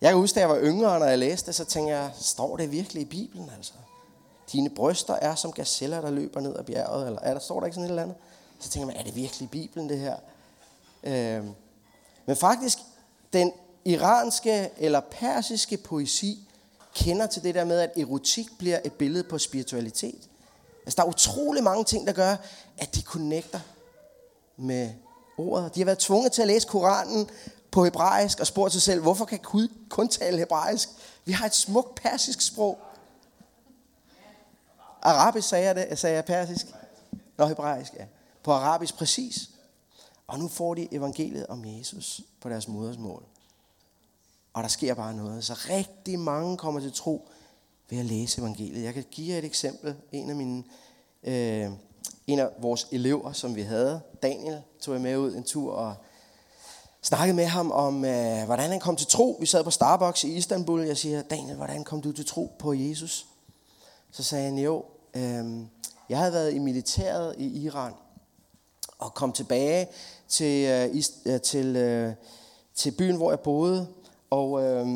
Jeg 0.00 0.10
kan 0.10 0.18
huske, 0.18 0.34
da 0.34 0.40
jeg 0.40 0.48
var 0.48 0.60
yngre, 0.60 0.98
når 0.98 1.06
jeg 1.06 1.18
læste 1.18 1.46
det, 1.46 1.54
så 1.54 1.64
tænkte 1.64 1.94
jeg, 1.94 2.10
står 2.20 2.56
det 2.56 2.72
virkelig 2.72 3.02
i 3.02 3.04
Bibelen 3.04 3.50
altså? 3.56 3.72
Dine 4.52 4.70
bryster 4.70 5.14
er 5.14 5.34
som 5.34 5.52
gazeller, 5.52 6.00
der 6.00 6.10
løber 6.10 6.40
ned 6.40 6.56
ad 6.58 6.64
bjerget, 6.64 7.06
eller 7.06 7.20
er 7.20 7.32
der, 7.32 7.40
står 7.40 7.60
der 7.60 7.66
ikke 7.66 7.74
sådan 7.74 7.84
et 7.84 7.88
eller 7.88 8.02
andet? 8.02 8.16
Så 8.60 8.68
tænker 8.68 8.86
man, 8.86 8.96
er 8.96 9.02
det 9.02 9.16
virkelig 9.16 9.50
Bibelen 9.50 9.88
det 9.88 9.98
her? 9.98 10.16
Øh, 11.02 11.44
men 12.26 12.36
faktisk, 12.36 12.78
den 13.32 13.52
iranske 13.84 14.70
eller 14.78 15.00
persiske 15.00 15.76
poesi 15.76 16.48
kender 16.94 17.26
til 17.26 17.42
det 17.42 17.54
der 17.54 17.64
med, 17.64 17.80
at 17.80 17.92
erotik 17.96 18.48
bliver 18.58 18.78
et 18.84 18.92
billede 18.92 19.24
på 19.24 19.38
spiritualitet. 19.38 20.28
Altså, 20.84 20.96
der 20.96 21.02
er 21.02 21.08
utrolig 21.08 21.64
mange 21.64 21.84
ting, 21.84 22.06
der 22.06 22.12
gør, 22.12 22.36
at 22.78 22.94
de 22.94 23.02
connecter 23.02 23.60
med 24.56 24.90
ordet. 25.38 25.74
De 25.74 25.80
har 25.80 25.84
været 25.84 25.98
tvunget 25.98 26.32
til 26.32 26.42
at 26.42 26.48
læse 26.48 26.68
Koranen 26.68 27.30
på 27.70 27.84
hebraisk 27.84 28.40
og 28.40 28.46
spurgt 28.46 28.72
sig 28.72 28.82
selv, 28.82 29.00
hvorfor 29.00 29.24
kan 29.24 29.38
Gud 29.38 29.68
kun 29.88 30.08
tale 30.08 30.38
hebraisk? 30.38 30.88
Vi 31.24 31.32
har 31.32 31.46
et 31.46 31.54
smukt 31.54 31.94
persisk 31.94 32.40
sprog. 32.40 32.78
Arabisk 35.02 35.48
sagde 35.48 35.66
jeg 35.66 35.74
det, 35.74 35.98
sagde 35.98 36.16
jeg 36.16 36.24
persisk. 36.24 36.66
Nå, 37.36 37.46
hebraisk, 37.46 37.94
ja. 37.94 38.04
På 38.42 38.52
arabisk 38.52 38.96
præcis. 38.96 39.50
Og 40.26 40.38
nu 40.38 40.48
får 40.48 40.74
de 40.74 40.88
evangeliet 40.92 41.46
om 41.46 41.64
Jesus 41.64 42.20
på 42.40 42.48
deres 42.48 42.68
modersmål. 42.68 43.24
Og 44.52 44.62
der 44.62 44.68
sker 44.68 44.94
bare 44.94 45.14
noget. 45.14 45.44
Så 45.44 45.54
rigtig 45.54 46.18
mange 46.18 46.56
kommer 46.56 46.80
til 46.80 46.92
tro 46.92 47.28
ved 47.90 47.98
at 47.98 48.04
læse 48.04 48.40
evangeliet. 48.40 48.84
Jeg 48.84 48.94
kan 48.94 49.04
give 49.10 49.32
jer 49.32 49.38
et 49.38 49.44
eksempel. 49.44 49.94
En 50.12 50.30
af 50.30 50.36
mine, 50.36 50.64
øh, 51.22 51.70
en 52.26 52.38
af 52.38 52.48
vores 52.58 52.86
elever, 52.92 53.32
som 53.32 53.56
vi 53.56 53.62
havde, 53.62 54.00
Daniel, 54.22 54.62
tog 54.80 54.94
jeg 54.94 55.02
med 55.02 55.16
ud 55.16 55.34
en 55.34 55.44
tur 55.44 55.72
og 55.72 55.94
snakkede 57.02 57.36
med 57.36 57.46
ham 57.46 57.70
om, 57.70 58.04
øh, 58.04 58.44
hvordan 58.44 58.70
han 58.70 58.80
kom 58.80 58.96
til 58.96 59.06
tro. 59.06 59.36
Vi 59.40 59.46
sad 59.46 59.64
på 59.64 59.70
Starbucks 59.70 60.24
i 60.24 60.36
Istanbul. 60.36 60.80
Jeg 60.80 60.96
siger, 60.96 61.22
Daniel, 61.22 61.56
hvordan 61.56 61.84
kom 61.84 62.02
du 62.02 62.12
til 62.12 62.26
tro 62.26 62.52
på 62.58 62.72
Jesus? 62.72 63.26
Så 64.10 64.22
sagde 64.22 64.44
han, 64.44 64.58
jo, 64.58 64.84
øh, 65.14 65.64
jeg 66.08 66.18
havde 66.18 66.32
været 66.32 66.54
i 66.54 66.58
militæret 66.58 67.34
i 67.38 67.62
Iran 67.62 67.92
og 69.00 69.14
kom 69.14 69.32
tilbage 69.32 69.88
til, 70.28 70.68
øh, 70.68 71.02
øh, 71.26 71.40
til, 71.40 71.76
øh, 71.76 72.12
til 72.74 72.90
byen, 72.90 73.16
hvor 73.16 73.30
jeg 73.30 73.40
boede. 73.40 73.86
Og, 74.30 74.62
øh, 74.62 74.86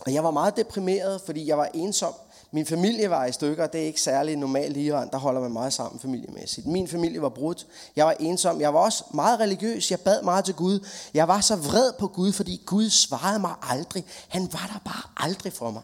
og 0.00 0.14
jeg 0.14 0.24
var 0.24 0.30
meget 0.30 0.56
deprimeret, 0.56 1.20
fordi 1.20 1.48
jeg 1.48 1.58
var 1.58 1.68
ensom. 1.74 2.12
Min 2.50 2.66
familie 2.66 3.10
var 3.10 3.24
i 3.24 3.32
stykker, 3.32 3.66
det 3.66 3.80
er 3.80 3.84
ikke 3.84 4.00
særlig 4.00 4.36
normalt 4.36 4.76
i 4.76 4.86
Iran, 4.86 5.08
der 5.12 5.18
holder 5.18 5.40
man 5.40 5.52
meget 5.52 5.72
sammen 5.72 6.00
familiemæssigt. 6.00 6.66
Min 6.66 6.88
familie 6.88 7.22
var 7.22 7.28
brudt, 7.28 7.66
jeg 7.96 8.06
var 8.06 8.16
ensom, 8.20 8.60
jeg 8.60 8.74
var 8.74 8.80
også 8.80 9.04
meget 9.14 9.40
religiøs, 9.40 9.90
jeg 9.90 10.00
bad 10.00 10.22
meget 10.22 10.44
til 10.44 10.54
Gud. 10.54 10.86
Jeg 11.14 11.28
var 11.28 11.40
så 11.40 11.56
vred 11.56 11.92
på 11.98 12.08
Gud, 12.08 12.32
fordi 12.32 12.62
Gud 12.66 12.90
svarede 12.90 13.38
mig 13.38 13.54
aldrig. 13.62 14.04
Han 14.28 14.42
var 14.52 14.70
der 14.72 14.90
bare 14.90 15.26
aldrig 15.26 15.52
for 15.52 15.70
mig. 15.70 15.82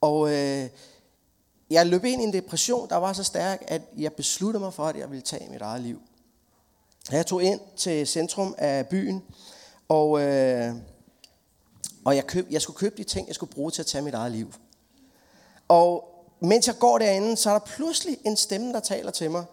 Og 0.00 0.34
øh, 0.34 0.68
jeg 1.70 1.86
løb 1.86 2.04
ind 2.04 2.22
i 2.22 2.24
en 2.24 2.32
depression, 2.32 2.88
der 2.88 2.96
var 2.96 3.12
så 3.12 3.24
stærk, 3.24 3.62
at 3.68 3.82
jeg 3.96 4.12
besluttede 4.12 4.64
mig 4.64 4.74
for, 4.74 4.84
at 4.84 4.96
jeg 4.96 5.10
ville 5.10 5.22
tage 5.22 5.50
mit 5.50 5.62
eget 5.62 5.80
liv. 5.80 6.00
Jeg 7.10 7.26
tog 7.26 7.42
ind 7.42 7.60
til 7.76 8.06
centrum 8.06 8.54
af 8.58 8.86
byen, 8.86 9.22
og, 9.88 10.20
øh, 10.20 10.74
og 12.04 12.16
jeg, 12.16 12.26
køb, 12.26 12.46
jeg 12.50 12.62
skulle 12.62 12.76
købe 12.76 12.96
de 12.96 13.04
ting, 13.04 13.26
jeg 13.26 13.34
skulle 13.34 13.52
bruge 13.52 13.70
til 13.70 13.82
at 13.82 13.86
tage 13.86 14.02
mit 14.02 14.14
eget 14.14 14.32
liv. 14.32 14.54
Og 15.68 16.14
mens 16.40 16.66
jeg 16.66 16.78
går 16.78 16.98
derinde, 16.98 17.36
så 17.36 17.50
er 17.50 17.58
der 17.58 17.66
pludselig 17.66 18.18
en 18.24 18.36
stemme, 18.36 18.72
der 18.72 18.80
taler 18.80 19.10
til 19.10 19.30
mig. 19.30 19.44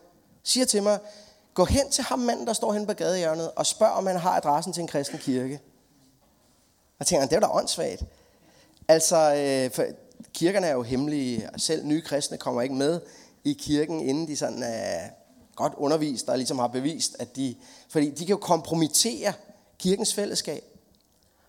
Siger 0.44 0.66
til 0.66 0.84
mig, 0.84 1.00
gå 1.54 1.66
hen 1.66 1.90
til 1.90 2.04
ham 2.04 2.20
manden, 2.20 2.48
der 2.48 2.54
står 2.54 2.74
hen 2.74 2.86
på 2.86 2.94
gadehjørnet, 2.94 3.52
og 3.52 3.66
spørg, 3.66 3.90
om 3.90 4.08
han 4.08 4.16
har 4.16 4.32
adressen 4.32 4.74
til 4.74 4.82
en 4.82 4.88
kristen 4.88 5.20
kirke. 5.20 5.60
Og 7.00 7.06
tænker, 7.06 7.28
det 7.28 7.36
er 7.36 7.40
da 7.40 7.48
åndssvagt. 7.48 8.04
Altså, 8.88 9.16
øh, 9.36 9.72
for 9.72 9.86
kirkerne 10.36 10.68
er 10.68 10.72
jo 10.72 10.84
hemmelige. 10.84 11.50
Selv 11.58 11.86
nye 11.86 12.02
kristne 12.02 12.38
kommer 12.38 12.62
ikke 12.62 12.76
med 12.76 13.02
i 13.44 13.54
kirken, 13.54 14.02
inden 14.02 14.28
de 14.28 14.38
sådan 14.38 14.64
er 14.64 15.10
godt 15.56 15.74
undervist, 15.78 16.30
og 16.30 16.38
ligesom 16.38 16.60
har 16.60 16.68
bevist, 16.68 17.16
at 17.20 17.36
de... 17.36 17.56
Fordi 17.90 18.10
de 18.10 18.18
kan 18.18 18.28
jo 18.28 18.38
kompromittere 18.38 19.34
kirkens 19.80 20.14
fællesskab. 20.14 20.64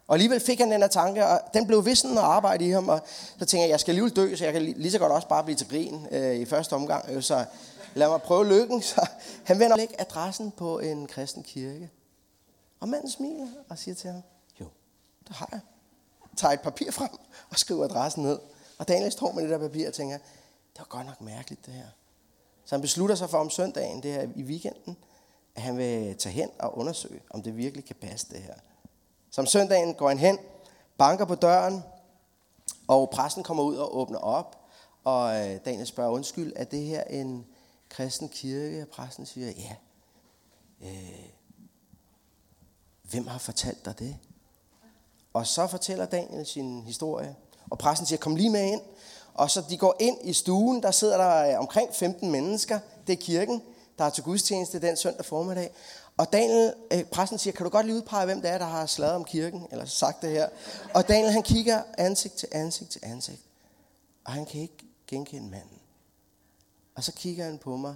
Og 0.06 0.14
alligevel 0.14 0.40
fik 0.40 0.58
han 0.58 0.70
den 0.70 0.80
her 0.80 0.88
tanke, 0.88 1.26
og 1.26 1.40
den 1.54 1.66
blev 1.66 1.86
vissen 1.86 2.18
at 2.18 2.24
arbejde 2.24 2.66
i 2.66 2.70
ham, 2.70 2.88
og 2.88 3.00
så 3.38 3.44
tænker 3.44 3.64
jeg, 3.64 3.70
jeg 3.70 3.80
skal 3.80 3.90
alligevel 3.90 4.16
dø, 4.16 4.36
så 4.36 4.44
jeg 4.44 4.52
kan 4.52 4.62
lige 4.62 4.90
så 4.90 4.98
godt 4.98 5.12
også 5.12 5.28
bare 5.28 5.44
blive 5.44 5.56
til 5.56 5.68
grin 5.68 6.06
øh, 6.10 6.36
i 6.36 6.44
første 6.44 6.72
omgang. 6.72 7.24
Så 7.24 7.44
lad 7.94 8.08
mig 8.08 8.22
prøve 8.22 8.46
lykken. 8.46 8.82
Så 8.82 9.06
han 9.44 9.58
vender 9.58 9.76
ikke 9.76 10.00
adressen 10.00 10.50
på 10.50 10.78
en 10.78 11.06
kristen 11.06 11.42
kirke. 11.42 11.90
Og 12.80 12.88
manden 12.88 13.10
smiler 13.10 13.46
og 13.68 13.78
siger 13.78 13.94
til 13.94 14.10
ham, 14.10 14.22
jo, 14.60 14.66
det 15.28 15.36
har 15.36 15.48
jeg. 15.52 15.60
Tager 16.36 16.52
et 16.52 16.60
papir 16.60 16.90
frem 16.90 17.10
og 17.50 17.58
skriver 17.58 17.84
adressen 17.84 18.22
ned. 18.22 18.38
Og 18.78 18.88
Daniel 18.88 19.12
står 19.12 19.32
med 19.32 19.42
det 19.42 19.50
der 19.50 19.58
papir 19.58 19.88
og 19.88 19.94
tænker, 19.94 20.18
det 20.72 20.78
var 20.78 20.86
godt 20.88 21.06
nok 21.06 21.20
mærkeligt 21.20 21.66
det 21.66 21.74
her. 21.74 21.86
Så 22.64 22.74
han 22.74 22.82
beslutter 22.82 23.14
sig 23.14 23.30
for 23.30 23.38
om 23.38 23.50
søndagen, 23.50 24.02
det 24.02 24.12
her 24.12 24.22
i 24.36 24.42
weekenden, 24.42 24.96
at 25.54 25.62
han 25.62 25.76
vil 25.76 26.16
tage 26.16 26.32
hen 26.32 26.50
og 26.58 26.78
undersøge, 26.78 27.20
om 27.30 27.42
det 27.42 27.56
virkelig 27.56 27.84
kan 27.84 27.96
passe 28.00 28.26
det 28.30 28.42
her. 28.42 28.54
Så 29.30 29.40
om 29.40 29.46
søndagen 29.46 29.94
går 29.94 30.08
han 30.08 30.18
hen, 30.18 30.38
banker 30.98 31.24
på 31.24 31.34
døren, 31.34 31.82
og 32.88 33.10
præsten 33.10 33.42
kommer 33.42 33.62
ud 33.62 33.76
og 33.76 33.96
åbner 33.96 34.18
op, 34.18 34.66
og 35.04 35.36
øh, 35.36 35.60
Daniel 35.64 35.86
spørger, 35.86 36.10
undskyld, 36.10 36.52
er 36.56 36.64
det 36.64 36.82
her 36.82 37.04
en 37.04 37.46
kristen 37.88 38.28
kirke? 38.28 38.82
Og 38.82 38.88
præsten 38.88 39.26
siger, 39.26 39.50
ja. 39.50 39.76
Øh, 40.82 41.28
hvem 43.02 43.26
har 43.26 43.38
fortalt 43.38 43.84
dig 43.84 43.98
det? 43.98 44.16
Og 45.32 45.46
så 45.46 45.66
fortæller 45.66 46.06
Daniel 46.06 46.46
sin 46.46 46.82
historie, 46.82 47.36
og 47.70 47.78
præsten 47.78 48.06
siger, 48.06 48.18
kom 48.18 48.36
lige 48.36 48.50
med 48.50 48.72
ind. 48.72 48.80
Og 49.34 49.50
så 49.50 49.62
de 49.68 49.76
går 49.76 49.96
ind 50.00 50.18
i 50.22 50.32
stuen, 50.32 50.82
der 50.82 50.90
sidder 50.90 51.16
der 51.16 51.52
øh, 51.52 51.60
omkring 51.60 51.94
15 51.94 52.30
mennesker. 52.30 52.78
Det 53.06 53.12
er 53.12 53.16
kirken, 53.16 53.62
der 53.98 54.04
er 54.04 54.10
til 54.10 54.24
gudstjeneste 54.24 54.80
den 54.80 54.96
søndag 54.96 55.24
formiddag. 55.24 55.70
Og 56.16 56.32
Daniel, 56.32 56.74
øh, 56.92 57.04
præsten 57.04 57.38
siger, 57.38 57.54
kan 57.54 57.64
du 57.64 57.70
godt 57.70 57.86
lige 57.86 57.96
udpege, 57.96 58.24
hvem 58.24 58.42
det 58.42 58.50
er, 58.50 58.58
der 58.58 58.66
har 58.66 58.86
slået 58.86 59.12
om 59.12 59.24
kirken, 59.24 59.66
eller 59.70 59.84
sagt 59.84 60.22
det 60.22 60.30
her. 60.30 60.48
Og 60.94 61.08
Daniel, 61.08 61.32
han 61.32 61.42
kigger 61.42 61.82
ansigt 61.98 62.34
til 62.34 62.48
ansigt 62.52 62.90
til 62.90 63.00
ansigt. 63.04 63.42
Og 64.24 64.32
han 64.32 64.46
kan 64.46 64.60
ikke 64.60 64.86
genkende 65.06 65.50
manden. 65.50 65.78
Og 66.94 67.04
så 67.04 67.12
kigger 67.12 67.44
han 67.44 67.58
på 67.58 67.76
mig 67.76 67.94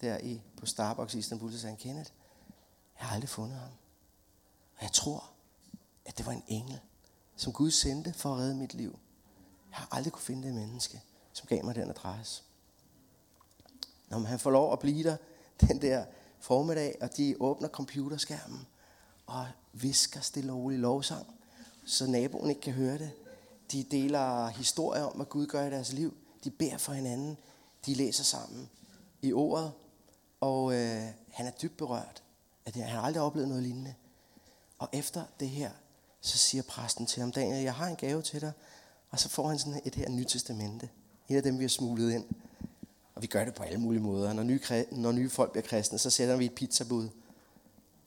der 0.00 0.18
i, 0.18 0.40
på 0.56 0.66
Starbucks 0.66 1.14
i 1.14 1.18
Istanbul, 1.18 1.52
så 1.52 1.58
siger 1.58 1.68
han, 1.68 1.76
Kenneth, 1.76 2.10
jeg 2.98 3.06
har 3.06 3.14
aldrig 3.14 3.28
fundet 3.28 3.58
ham. 3.58 3.70
Og 4.76 4.82
jeg 4.82 4.92
tror, 4.92 5.30
at 6.06 6.18
det 6.18 6.26
var 6.26 6.32
en 6.32 6.44
engel, 6.48 6.80
som 7.36 7.52
Gud 7.52 7.70
sendte 7.70 8.12
for 8.12 8.32
at 8.32 8.38
redde 8.38 8.54
mit 8.54 8.74
liv. 8.74 8.98
Jeg 9.70 9.78
har 9.78 9.88
aldrig 9.90 10.12
kunne 10.12 10.22
finde 10.22 10.46
det 10.46 10.54
menneske, 10.54 11.02
som 11.32 11.46
gav 11.46 11.64
mig 11.64 11.74
den 11.74 11.90
adresse. 11.90 12.42
Når 14.08 14.18
han 14.18 14.38
får 14.38 14.50
lov 14.50 14.72
at 14.72 14.78
blive 14.78 15.02
der 15.02 15.16
den 15.60 15.82
der 15.82 16.04
formiddag, 16.40 16.96
og 17.00 17.16
de 17.16 17.36
åbner 17.40 17.68
computerskærmen 17.68 18.66
og 19.26 19.46
visker 19.72 20.20
stille 20.20 20.52
og 20.52 20.58
roligt 20.58 20.80
lovsang, 20.80 21.26
så 21.84 22.06
naboen 22.06 22.50
ikke 22.50 22.60
kan 22.60 22.72
høre 22.72 22.98
det. 22.98 23.10
De 23.72 23.82
deler 23.82 24.48
historier 24.48 25.02
om, 25.02 25.12
hvad 25.12 25.26
Gud 25.26 25.46
gør 25.46 25.66
i 25.66 25.70
deres 25.70 25.92
liv. 25.92 26.16
De 26.44 26.50
beder 26.50 26.78
for 26.78 26.92
hinanden. 26.92 27.36
De 27.86 27.94
læser 27.94 28.24
sammen 28.24 28.70
i 29.22 29.32
ordet. 29.32 29.72
Og 30.40 30.74
øh, 30.74 31.02
han 31.30 31.46
er 31.46 31.50
dybt 31.50 31.76
berørt. 31.76 32.22
At 32.66 32.74
han 32.74 32.88
har 32.88 33.02
aldrig 33.02 33.22
oplevet 33.22 33.48
noget 33.48 33.62
lignende. 33.62 33.94
Og 34.78 34.88
efter 34.92 35.24
det 35.40 35.48
her, 35.48 35.70
så 36.20 36.38
siger 36.38 36.62
præsten 36.62 37.06
til 37.06 37.20
ham, 37.20 37.32
Daniel, 37.32 37.62
jeg 37.62 37.74
har 37.74 37.86
en 37.86 37.96
gave 37.96 38.22
til 38.22 38.40
dig. 38.40 38.52
Og 39.10 39.20
så 39.20 39.28
får 39.28 39.48
han 39.48 39.58
sådan 39.58 39.80
et 39.84 39.94
her 39.94 40.08
nyt 40.08 40.26
testamente. 40.26 40.88
Et 41.28 41.36
af 41.36 41.42
dem, 41.42 41.58
vi 41.58 41.64
har 41.64 41.68
smuglet 41.68 42.12
ind. 42.12 42.24
Og 43.14 43.22
vi 43.22 43.26
gør 43.26 43.44
det 43.44 43.54
på 43.54 43.62
alle 43.62 43.78
mulige 43.78 44.02
måder. 44.02 44.32
Når 44.32 44.42
nye, 44.42 44.60
når 44.92 45.12
nye 45.12 45.30
folk 45.30 45.52
bliver 45.52 45.66
kristne, 45.66 45.98
så 45.98 46.10
sætter 46.10 46.36
vi 46.36 46.44
et 46.44 46.54
pizzabud. 46.54 47.08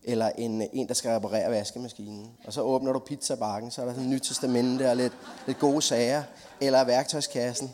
Eller 0.03 0.29
en, 0.37 0.61
en, 0.73 0.87
der 0.87 0.93
skal 0.93 1.11
reparere 1.11 1.51
vaskemaskinen. 1.51 2.31
Og 2.45 2.53
så 2.53 2.61
åbner 2.61 2.93
du 2.93 2.99
pizzabakken, 2.99 3.71
så 3.71 3.81
er 3.81 3.85
der 3.85 3.93
sådan 3.93 4.07
et 4.07 4.13
nyt 4.13 4.21
testamente 4.21 4.89
og 4.89 4.97
lidt, 4.97 5.13
lidt 5.47 5.59
gode 5.59 5.81
sager. 5.81 6.23
Eller 6.61 6.83
værktøjskassen. 6.83 7.71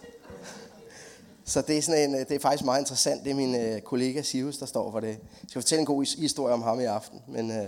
Så 1.46 1.62
det 1.62 1.78
er, 1.78 1.82
sådan 1.82 2.10
en, 2.10 2.16
det 2.16 2.32
er 2.32 2.40
faktisk 2.40 2.66
meget 2.66 2.80
interessant. 2.80 3.24
Det 3.24 3.32
er 3.32 3.36
min 3.36 3.56
øh, 3.56 3.82
kollega 3.82 4.22
Sivus, 4.22 4.58
der 4.58 4.66
står 4.66 4.92
for 4.92 5.00
det. 5.00 5.08
Jeg 5.08 5.18
skal 5.48 5.62
fortælle 5.62 5.80
en 5.80 5.86
god 5.86 6.20
historie 6.20 6.54
om 6.54 6.62
ham 6.62 6.80
i 6.80 6.84
aften. 6.84 7.22
Men, 7.28 7.52
øh, 7.52 7.66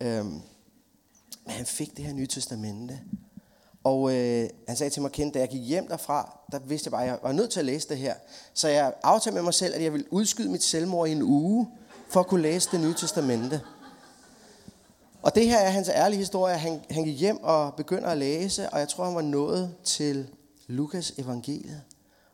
øh, 0.00 0.24
men 0.24 0.42
han 1.46 1.66
fik 1.66 1.96
det 1.96 2.04
her 2.04 2.12
nye 2.12 2.26
testamente. 2.26 3.00
Og 3.86 4.14
øh, 4.14 4.48
han 4.68 4.76
sagde 4.76 4.90
til 4.90 5.02
mig, 5.02 5.12
Kent, 5.12 5.34
da 5.34 5.38
jeg 5.38 5.48
gik 5.48 5.62
hjem 5.62 5.88
derfra, 5.88 6.38
der 6.52 6.58
vidste 6.58 6.86
jeg 6.86 6.92
bare, 6.92 7.02
at 7.02 7.08
jeg 7.08 7.18
var 7.22 7.32
nødt 7.32 7.50
til 7.50 7.60
at 7.60 7.66
læse 7.66 7.88
det 7.88 7.98
her. 7.98 8.14
Så 8.54 8.68
jeg 8.68 8.94
aftalte 9.02 9.34
med 9.34 9.42
mig 9.42 9.54
selv, 9.54 9.74
at 9.74 9.82
jeg 9.82 9.92
ville 9.92 10.12
udskyde 10.12 10.48
mit 10.48 10.62
selvmord 10.62 11.08
i 11.08 11.12
en 11.12 11.22
uge, 11.22 11.68
for 12.08 12.20
at 12.20 12.26
kunne 12.26 12.42
læse 12.42 12.68
det 12.72 12.80
nye 12.80 12.94
testamente. 12.94 13.60
Og 15.22 15.34
det 15.34 15.48
her 15.48 15.58
er 15.58 15.70
hans 15.70 15.88
ærlige 15.88 16.18
historie. 16.18 16.56
Han, 16.56 16.80
han 16.90 17.04
gik 17.04 17.18
hjem 17.18 17.42
og 17.42 17.74
begynder 17.74 18.08
at 18.08 18.18
læse, 18.18 18.70
og 18.70 18.78
jeg 18.78 18.88
tror, 18.88 19.04
han 19.04 19.14
var 19.14 19.22
nået 19.22 19.74
til 19.84 20.28
Lukas 20.66 21.12
evangeliet. 21.18 21.82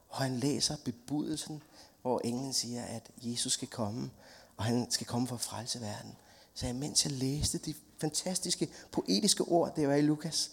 hvor 0.09 0.17
han 0.17 0.37
læser 0.37 0.77
bebudelsen, 0.85 1.63
hvor 2.03 2.21
englen 2.25 2.53
siger, 2.53 2.83
at 2.85 3.11
Jesus 3.23 3.53
skal 3.53 3.69
komme, 3.69 4.11
og 4.57 4.65
han 4.65 4.87
skal 4.91 5.07
komme 5.07 5.29
for 5.29 5.35
at 5.35 5.41
frelse 5.41 5.81
verden. 5.81 6.13
Så 6.55 6.67
jeg, 6.67 6.75
mens 6.75 7.05
jeg 7.05 7.13
læste 7.13 7.59
de 7.59 7.75
fantastiske 8.01 8.69
poetiske 8.93 9.43
ord, 9.45 9.77
det 9.77 9.89
var 9.89 9.95
i 9.95 10.01
Lukas, 10.01 10.51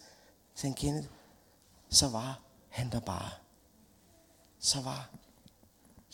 sagde 0.60 0.76
Kenneth, 0.76 1.08
så 1.90 2.10
var 2.10 2.42
han 2.70 2.92
der 2.92 3.00
bare. 3.00 3.32
Så 4.60 4.82
var 4.82 5.10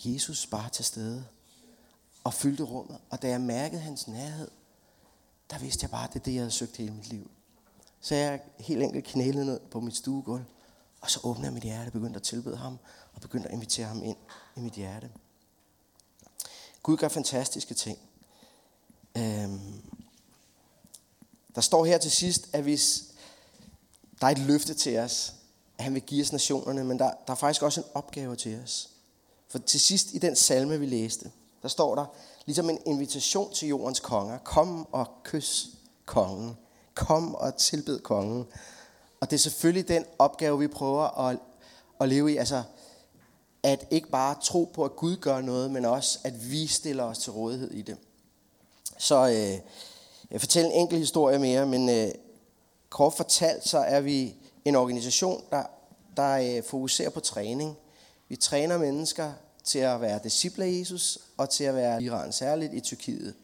Jesus 0.05 0.47
bare 0.47 0.69
til 0.69 0.86
stede 0.86 1.25
og 2.23 2.34
fyldte 2.34 2.63
rummet. 2.63 2.97
Og 3.10 3.21
da 3.21 3.29
jeg 3.29 3.41
mærkede 3.41 3.81
hans 3.81 4.08
nærhed, 4.08 4.51
der 5.49 5.60
vidste 5.60 5.84
jeg 5.84 5.89
bare, 5.89 6.03
at 6.03 6.13
det 6.13 6.19
er 6.19 6.23
det, 6.23 6.34
jeg 6.34 6.41
havde 6.41 6.51
søgt 6.51 6.77
hele 6.77 6.93
mit 6.93 7.08
liv. 7.08 7.31
Så 8.01 8.15
jeg 8.15 8.41
helt 8.60 8.84
enkelt 8.84 9.05
knælede 9.05 9.45
ned 9.45 9.60
på 9.60 9.79
mit 9.79 9.95
stuegulv, 9.95 10.45
og 11.01 11.12
så 11.12 11.19
åbnede 11.23 11.45
jeg 11.45 11.53
mit 11.53 11.63
hjerte, 11.63 11.91
begyndte 11.91 12.17
at 12.17 12.23
tilbede 12.23 12.58
ham, 12.58 12.77
og 13.13 13.21
begyndte 13.21 13.47
at 13.49 13.53
invitere 13.53 13.88
ham 13.88 14.03
ind 14.03 14.17
i 14.55 14.60
mit 14.60 14.73
hjerte. 14.73 15.12
Gud 16.84 16.97
gør 16.97 17.08
fantastiske 17.08 17.73
ting. 17.73 17.99
Øhm, 19.17 19.81
der 21.55 21.62
står 21.62 21.86
her 21.86 21.97
til 21.97 22.12
sidst, 22.12 22.49
at 22.53 22.63
hvis 22.63 23.14
der 24.21 24.28
er 24.28 24.32
et 24.32 24.39
løfte 24.39 24.73
til 24.73 24.97
os, 24.97 25.34
at 25.78 25.84
han 25.84 25.93
vil 25.93 26.01
give 26.01 26.21
os 26.21 26.32
nationerne, 26.32 26.84
men 26.84 26.99
der, 26.99 27.12
der 27.28 27.34
er 27.34 27.38
faktisk 27.38 27.63
også 27.63 27.82
en 27.82 27.88
opgave 27.93 28.36
til 28.36 28.60
os. 28.63 28.89
For 29.47 29.60
til 29.60 29.80
sidst 29.80 30.13
i 30.13 30.17
den 30.17 30.36
salme, 30.36 30.80
vi 30.80 30.86
læste, 30.86 31.32
der 31.62 31.67
står 31.67 31.95
der 31.95 32.06
ligesom 32.45 32.69
en 32.69 32.80
invitation 32.86 33.54
til 33.54 33.67
jordens 33.67 33.99
konger. 33.99 34.38
Kom 34.38 34.88
og 34.91 35.08
kys 35.23 35.67
kongen. 36.06 36.58
Kom 36.93 37.36
og 37.36 37.58
tilbed 37.58 37.99
kongen. 37.99 38.45
Og 39.19 39.32
det 39.32 39.38
er 39.38 39.39
selvfølgelig 39.39 39.88
den 39.88 40.06
opgave, 40.19 40.60
vi 40.60 40.67
prøver 40.67 41.28
at, 41.28 41.38
at 42.01 42.10
leve 42.10 42.34
i. 42.34 42.38
Altså, 42.38 42.63
at 43.63 43.88
ikke 43.91 44.10
bare 44.10 44.36
tro 44.43 44.71
på, 44.73 44.84
at 44.84 44.95
Gud 44.95 45.15
gør 45.15 45.41
noget, 45.41 45.71
men 45.71 45.86
også, 45.86 46.19
at 46.23 46.51
vi 46.51 46.67
stiller 46.67 47.04
os 47.04 47.17
til 47.17 47.32
rådighed 47.32 47.71
i 47.71 47.82
det. 47.82 47.97
Så 48.97 49.28
øh, 49.28 49.60
jeg 50.32 50.39
fortæller 50.39 50.71
en 50.71 50.80
enkelt 50.80 50.99
historie 50.99 51.39
mere, 51.39 51.65
men 51.65 51.89
øh, 51.89 52.12
kort 52.95 53.13
fortalt, 53.13 53.67
så 53.67 53.77
er 53.77 54.01
vi 54.01 54.36
en 54.65 54.75
organisation, 54.75 55.43
der, 55.51 55.63
der 56.17 56.58
øh, 56.58 56.63
fokuserer 56.63 57.10
på 57.10 57.19
træning. 57.19 57.77
Vi 58.29 58.36
træner 58.36 58.77
mennesker 58.77 59.31
til 59.63 59.79
at 59.79 60.01
være 60.01 60.19
disciple 60.23 60.65
af 60.65 60.79
Jesus, 60.79 61.17
og 61.38 61.49
til 61.49 61.63
at 61.63 61.75
være 61.75 62.03
Iran, 62.03 62.31
særligt 62.31 62.73
i 62.73 62.79
Tyrkiet. 62.79 63.36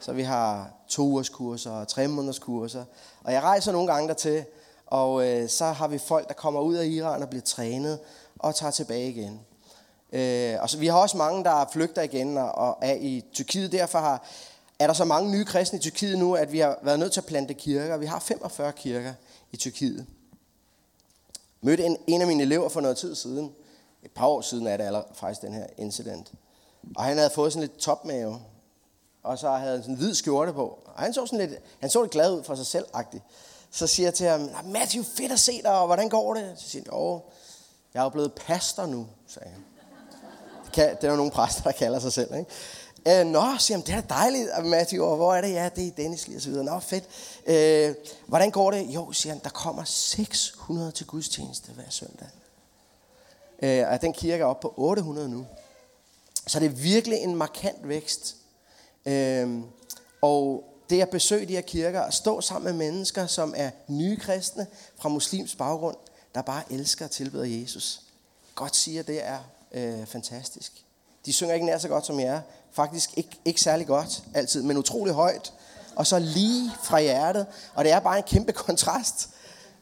Så 0.00 0.12
vi 0.12 0.22
har 0.22 0.70
to 0.88 1.02
ugers 1.02 1.28
kurser 1.28 1.70
og 1.70 1.88
tre 1.88 2.08
måneders 2.08 2.38
kurser. 2.38 2.84
Og 3.22 3.32
jeg 3.32 3.42
rejser 3.42 3.72
nogle 3.72 3.92
gange 3.92 4.08
dertil, 4.08 4.44
og 4.86 5.28
øh, 5.28 5.48
så 5.48 5.64
har 5.64 5.88
vi 5.88 5.98
folk, 5.98 6.28
der 6.28 6.34
kommer 6.34 6.60
ud 6.60 6.74
af 6.74 6.86
Iran 6.86 7.22
og 7.22 7.28
bliver 7.28 7.42
trænet, 7.42 7.98
og 8.38 8.54
tager 8.54 8.70
tilbage 8.70 9.10
igen. 9.10 9.40
Øh, 10.12 10.62
og 10.62 10.70
så, 10.70 10.78
vi 10.78 10.86
har 10.86 10.98
også 10.98 11.16
mange, 11.16 11.44
der 11.44 11.68
flygter 11.72 12.02
igen 12.02 12.38
og, 12.38 12.52
og 12.52 12.78
er 12.82 12.94
i 12.94 13.24
Tyrkiet. 13.32 13.72
Derfor 13.72 13.98
har, 13.98 14.26
er 14.84 14.86
der 14.86 14.94
så 14.94 15.04
mange 15.04 15.30
nye 15.30 15.44
kristne 15.44 15.78
i 15.78 15.82
Tyrkiet 15.82 16.18
nu, 16.18 16.34
at 16.34 16.52
vi 16.52 16.58
har 16.58 16.78
været 16.82 16.98
nødt 16.98 17.12
til 17.12 17.20
at 17.20 17.26
plante 17.26 17.54
kirker. 17.54 17.96
Vi 17.96 18.06
har 18.06 18.18
45 18.18 18.72
kirker 18.72 19.14
i 19.52 19.56
Tyrkiet. 19.56 20.06
Mødte 21.60 21.84
en, 21.84 21.96
en 22.06 22.20
af 22.20 22.26
mine 22.26 22.42
elever 22.42 22.68
for 22.68 22.80
noget 22.80 22.96
tid 22.96 23.14
siden. 23.14 23.52
Et 24.02 24.10
par 24.10 24.26
år 24.26 24.40
siden 24.40 24.66
er 24.66 24.76
det 24.76 24.84
aller, 24.84 25.02
faktisk 25.14 25.42
den 25.42 25.52
her 25.52 25.66
incident. 25.76 26.32
Og 26.96 27.04
han 27.04 27.16
havde 27.16 27.30
fået 27.30 27.52
sådan 27.52 27.68
lidt 27.68 27.78
topmave. 27.78 28.40
Og 29.22 29.38
så 29.38 29.50
havde 29.50 29.72
han 29.72 29.82
sådan 29.82 29.94
en 29.94 29.98
hvid 29.98 30.14
skjorte 30.14 30.52
på. 30.52 30.78
Og 30.84 31.02
han 31.02 31.12
så, 31.12 31.26
sådan 31.26 31.48
lidt, 31.48 31.60
han 31.80 31.90
så 31.90 32.02
lidt 32.02 32.12
glad 32.12 32.32
ud 32.32 32.42
for 32.42 32.54
sig 32.54 32.66
selv 32.66 32.86
-agtigt. 32.94 33.20
Så 33.70 33.86
siger 33.86 34.06
jeg 34.06 34.14
til 34.14 34.26
ham, 34.26 34.50
Matthew, 34.64 35.02
fedt 35.02 35.32
at 35.32 35.40
se 35.40 35.62
dig, 35.62 35.78
og 35.78 35.86
hvordan 35.86 36.08
går 36.08 36.34
det? 36.34 36.52
Så 36.56 36.68
siger 36.68 36.82
han, 36.82 36.98
jo, 36.98 37.20
jeg 37.94 38.00
er 38.00 38.04
jo 38.04 38.10
blevet 38.10 38.32
pastor 38.32 38.86
nu, 38.86 39.06
sagde 39.26 39.48
han. 39.48 39.64
Det, 40.64 40.72
kan, 40.72 40.96
det 40.96 41.04
er 41.04 41.10
jo 41.10 41.16
nogle 41.16 41.30
præster, 41.30 41.62
der 41.62 41.72
kalder 41.72 41.98
sig 41.98 42.12
selv, 42.12 42.34
ikke? 42.34 42.50
Øh, 43.08 43.26
nå, 43.26 43.44
siger 43.58 43.78
han, 43.78 43.86
det 43.86 43.94
er 43.94 44.00
dejligt, 44.00 44.48
øh, 44.58 44.64
Matthew, 44.64 45.04
og 45.04 45.16
hvor 45.16 45.34
er 45.34 45.40
det? 45.40 45.52
Ja, 45.52 45.68
det 45.76 45.86
er 45.86 45.90
Dennis 45.90 46.26
lige 46.26 46.38
og 46.38 46.42
så 46.42 46.50
videre. 46.50 46.64
Nå, 46.64 46.80
fedt. 46.80 47.04
Øh, 47.46 47.94
hvordan 48.26 48.50
går 48.50 48.70
det? 48.70 48.86
Jo, 48.94 49.12
siger 49.12 49.32
han, 49.32 49.42
der 49.44 49.50
kommer 49.50 49.84
600 49.84 50.92
til 50.92 51.06
gudstjeneste 51.06 51.72
hver 51.72 51.90
søndag. 51.90 52.28
Øh, 53.62 53.88
og 53.88 54.00
den 54.00 54.12
kirke 54.12 54.42
er 54.42 54.46
oppe 54.46 54.62
på 54.62 54.74
800 54.76 55.28
nu. 55.28 55.46
Så 56.46 56.60
det 56.60 56.66
er 56.66 56.70
virkelig 56.70 57.18
en 57.18 57.36
markant 57.36 57.88
vækst. 57.88 58.36
Øh, 59.06 59.60
og 60.22 60.64
det 60.90 61.00
at 61.00 61.10
besøge 61.10 61.46
de 61.46 61.52
her 61.52 61.60
kirker 61.60 62.00
og 62.00 62.12
stå 62.12 62.40
sammen 62.40 62.76
med 62.76 62.86
mennesker, 62.86 63.26
som 63.26 63.54
er 63.56 63.70
nye 63.88 64.16
kristne 64.16 64.66
fra 64.96 65.08
muslims 65.08 65.54
baggrund, 65.54 65.96
der 66.34 66.42
bare 66.42 66.62
elsker 66.70 67.04
at 67.04 67.10
tilbede 67.10 67.62
Jesus. 67.62 68.00
Godt 68.54 68.76
siger, 68.76 69.02
det 69.02 69.24
er 69.24 69.38
øh, 69.72 70.06
fantastisk. 70.06 70.84
De 71.26 71.32
synger 71.32 71.54
ikke 71.54 71.66
nær 71.66 71.78
så 71.78 71.88
godt 71.88 72.06
som 72.06 72.20
jeg. 72.20 72.42
Faktisk 72.74 73.18
ikke, 73.18 73.40
ikke 73.44 73.60
særlig 73.60 73.86
godt 73.86 74.22
altid, 74.34 74.62
men 74.62 74.76
utrolig 74.76 75.14
højt. 75.14 75.52
Og 75.96 76.06
så 76.06 76.18
lige 76.18 76.70
fra 76.82 77.00
hjertet. 77.00 77.46
Og 77.74 77.84
det 77.84 77.92
er 77.92 78.00
bare 78.00 78.16
en 78.16 78.22
kæmpe 78.22 78.52
kontrast, 78.66 79.30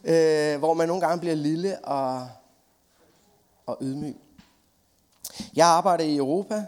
øh, 0.03 0.59
hvor 0.59 0.73
man 0.73 0.87
nogle 0.87 1.01
gange 1.01 1.19
bliver 1.19 1.35
lille 1.35 1.85
og, 1.85 2.27
og 3.65 3.77
ydmyg. 3.81 4.17
Jeg 5.55 5.67
arbejder 5.67 6.03
i 6.03 6.15
Europa, 6.17 6.65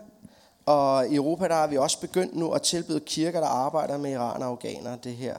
og 0.66 1.08
i 1.08 1.16
Europa 1.16 1.48
der 1.48 1.56
har 1.56 1.68
vi 1.68 1.78
også 1.78 2.00
begyndt 2.00 2.36
nu 2.36 2.52
at 2.52 2.62
tilbyde 2.62 3.00
kirker, 3.00 3.40
der 3.40 3.48
arbejder 3.48 3.98
med 3.98 4.12
iran 4.12 4.42
og 4.42 4.48
afghanere, 4.48 4.98
det 5.04 5.16
her 5.16 5.38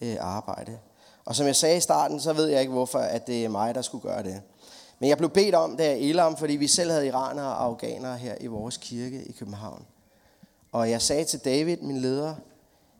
øh, 0.00 0.16
arbejde. 0.20 0.78
Og 1.24 1.36
som 1.36 1.46
jeg 1.46 1.56
sagde 1.56 1.76
i 1.76 1.80
starten, 1.80 2.20
så 2.20 2.32
ved 2.32 2.46
jeg 2.46 2.60
ikke 2.60 2.72
hvorfor, 2.72 2.98
at 2.98 3.26
det 3.26 3.44
er 3.44 3.48
mig, 3.48 3.74
der 3.74 3.82
skulle 3.82 4.02
gøre 4.02 4.22
det. 4.22 4.42
Men 4.98 5.08
jeg 5.08 5.18
blev 5.18 5.30
bedt 5.30 5.54
om 5.54 5.76
det 5.76 5.84
af 5.84 5.94
Elam, 5.94 6.36
fordi 6.36 6.56
vi 6.56 6.68
selv 6.68 6.90
havde 6.90 7.06
iranere 7.06 7.46
og 7.46 7.64
afghanere 7.64 8.16
her 8.16 8.34
i 8.40 8.46
vores 8.46 8.76
kirke 8.76 9.24
i 9.24 9.32
København. 9.32 9.86
Og 10.76 10.90
jeg 10.90 11.02
sagde 11.02 11.24
til 11.24 11.38
David, 11.38 11.76
min 11.76 11.96
leder, 11.96 12.34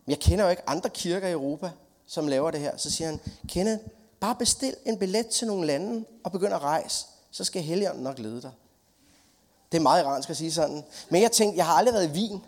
jeg 0.06 0.18
kender 0.18 0.44
jo 0.44 0.50
ikke 0.50 0.68
andre 0.68 0.90
kirker 0.90 1.28
i 1.28 1.32
Europa, 1.32 1.70
som 2.06 2.28
laver 2.28 2.50
det 2.50 2.60
her. 2.60 2.76
Så 2.76 2.90
siger 2.90 3.08
han, 3.08 3.20
Kenneth, 3.48 3.84
bare 4.20 4.34
bestil 4.34 4.74
en 4.86 4.98
billet 4.98 5.26
til 5.26 5.46
nogle 5.46 5.66
lande 5.66 6.04
og 6.24 6.32
begynd 6.32 6.54
at 6.54 6.62
rejse. 6.62 7.06
Så 7.30 7.44
skal 7.44 7.62
Helligånden 7.62 8.04
nok 8.04 8.18
lede 8.18 8.42
dig. 8.42 8.50
Det 9.72 9.78
er 9.78 9.82
meget 9.82 10.02
iransk 10.02 10.30
at 10.30 10.36
sige 10.36 10.52
sådan. 10.52 10.84
Men 11.10 11.22
jeg 11.22 11.32
tænkte, 11.32 11.56
jeg 11.56 11.66
har 11.66 11.72
aldrig 11.72 11.94
været 11.94 12.08
i 12.08 12.12
Wien. 12.12 12.44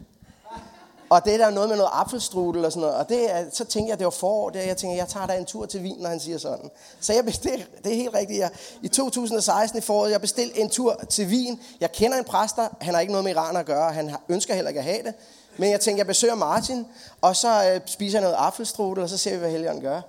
Og 1.10 1.24
det 1.24 1.34
er 1.34 1.38
der 1.38 1.50
noget 1.50 1.68
med 1.68 1.76
noget 1.76 1.90
apfelstrudel 1.92 2.64
og 2.64 2.72
sådan 2.72 2.80
noget. 2.80 2.96
Og 2.96 3.08
det 3.08 3.30
er, 3.30 3.44
så 3.52 3.64
tænkte 3.64 3.90
jeg, 3.90 3.98
det 3.98 4.04
var 4.04 4.10
forår. 4.10 4.50
der 4.50 4.60
jeg 4.60 4.76
tænkte, 4.76 4.96
jeg 4.96 5.08
tager 5.08 5.26
da 5.26 5.36
en 5.36 5.44
tur 5.44 5.66
til 5.66 5.80
Wien, 5.80 5.96
når 5.98 6.08
han 6.08 6.20
siger 6.20 6.38
sådan. 6.38 6.70
Så 7.00 7.12
jeg 7.12 7.24
bestilte, 7.24 7.66
det 7.84 7.92
er 7.92 7.96
helt 7.96 8.14
rigtigt. 8.14 8.38
Jeg, 8.38 8.50
I 8.82 8.88
2016 8.88 9.78
i 9.78 9.80
foråret, 9.80 10.10
jeg 10.10 10.20
bestilte 10.20 10.58
en 10.58 10.70
tur 10.70 11.00
til 11.08 11.26
Wien. 11.26 11.60
Jeg 11.80 11.92
kender 11.92 12.18
en 12.18 12.24
præster. 12.24 12.68
Han 12.80 12.94
har 12.94 13.00
ikke 13.00 13.12
noget 13.12 13.24
med 13.24 13.32
Iran 13.32 13.56
at 13.56 13.66
gøre. 13.66 13.92
Han 13.92 14.16
ønsker 14.28 14.54
heller 14.54 14.68
ikke 14.68 14.80
at 14.80 14.84
have 14.84 15.02
det. 15.02 15.14
Men 15.56 15.70
jeg 15.70 15.80
tænkte, 15.80 15.98
jeg 15.98 16.06
besøger 16.06 16.34
Martin. 16.34 16.86
Og 17.20 17.36
så 17.36 17.72
øh, 17.72 17.80
spiser 17.86 18.18
jeg 18.18 18.22
noget 18.22 18.36
apfelstrudel, 18.38 19.02
og 19.02 19.08
så 19.08 19.16
ser 19.16 19.30
vi, 19.30 19.38
hvad 19.38 19.50
Helligånden 19.50 19.82
gør. 19.82 20.00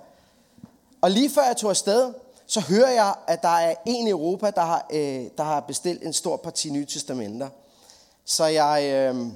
Og 1.00 1.10
lige 1.10 1.30
før 1.30 1.42
jeg 1.42 1.56
tog 1.56 1.70
afsted, 1.70 2.12
så 2.46 2.60
hører 2.60 2.90
jeg, 2.90 3.14
at 3.26 3.42
der 3.42 3.48
er 3.48 3.74
en 3.86 4.06
i 4.06 4.10
Europa, 4.10 4.50
der 4.50 4.60
har, 4.60 4.86
øh, 4.92 5.24
der 5.38 5.42
har 5.42 5.60
bestilt 5.60 6.02
en 6.02 6.12
stor 6.12 6.36
parti 6.36 6.70
nye 6.70 6.86
testamenter. 6.86 7.48
Så 8.24 8.44
jeg... 8.44 8.84
Øh, 8.84 9.26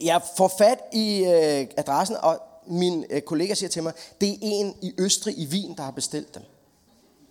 jeg 0.00 0.20
får 0.36 0.52
fat 0.58 0.78
i 0.92 1.24
øh, 1.24 1.66
adressen, 1.76 2.16
og 2.22 2.38
min 2.66 3.04
øh, 3.10 3.22
kollega 3.22 3.54
siger 3.54 3.70
til 3.70 3.82
mig, 3.82 3.92
det 4.20 4.30
er 4.30 4.36
en 4.40 4.74
i 4.82 4.94
Østrig 4.98 5.38
i 5.38 5.46
Wien, 5.46 5.76
der 5.76 5.82
har 5.82 5.90
bestilt 5.90 6.34
dem. 6.34 6.42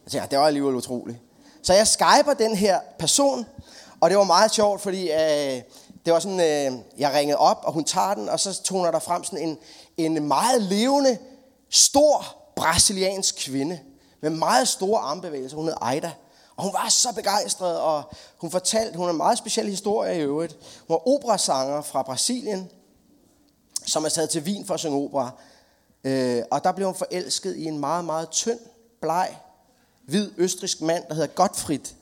Jeg 0.05 0.11
tænker, 0.11 0.27
det 0.27 0.39
var 0.39 0.45
alligevel 0.45 0.75
utroligt. 0.75 1.17
Så 1.63 1.73
jeg 1.73 1.87
skyper 1.87 2.33
den 2.37 2.55
her 2.55 2.79
person, 2.99 3.45
og 3.99 4.09
det 4.09 4.17
var 4.17 4.23
meget 4.23 4.51
sjovt, 4.51 4.81
fordi 4.81 5.11
øh, 5.11 5.61
det 6.05 6.13
var 6.13 6.19
sådan, 6.19 6.39
øh, 6.39 6.79
jeg 6.97 7.13
ringede 7.13 7.37
op, 7.37 7.59
og 7.63 7.73
hun 7.73 7.83
tager 7.83 8.13
den, 8.13 8.29
og 8.29 8.39
så 8.39 8.63
toner 8.63 8.91
der 8.91 8.99
frem 8.99 9.23
sådan 9.23 9.47
en, 9.47 9.57
en 9.97 10.27
meget 10.27 10.61
levende, 10.61 11.17
stor 11.69 12.35
brasiliansk 12.55 13.35
kvinde, 13.45 13.79
med 14.21 14.29
meget 14.29 14.67
store 14.67 14.99
armbevægelser. 14.99 15.57
Hun 15.57 15.65
hed 15.65 15.95
Ida. 15.95 16.11
Og 16.59 16.65
hun 16.65 16.73
var 16.73 16.89
så 16.89 17.13
begejstret, 17.15 17.79
og 17.79 18.03
hun 18.37 18.51
fortalte, 18.51 18.97
hun 18.97 19.05
har 19.05 19.11
en 19.11 19.17
meget 19.17 19.37
speciel 19.37 19.67
historie 19.69 20.17
i 20.17 20.21
øvrigt. 20.21 20.53
Hun 20.87 20.93
var 20.93 21.07
operasanger 21.07 21.81
fra 21.81 22.03
Brasilien, 22.03 22.69
som 23.85 24.05
er 24.05 24.09
taget 24.09 24.29
til 24.29 24.41
Wien 24.41 24.65
for 24.65 24.73
at 24.73 24.79
synge 24.79 24.97
opera. 24.97 25.31
Øh, 26.03 26.43
og 26.51 26.63
der 26.63 26.71
blev 26.71 26.87
hun 26.87 26.95
forelsket 26.95 27.55
i 27.55 27.65
en 27.65 27.79
meget, 27.79 28.05
meget 28.05 28.29
tynd, 28.29 28.59
bleg, 29.01 29.37
hvid 30.05 30.31
østrisk 30.37 30.81
mand, 30.81 31.03
der 31.07 31.13
hedder 31.13 31.27
Gottfried. 31.27 31.93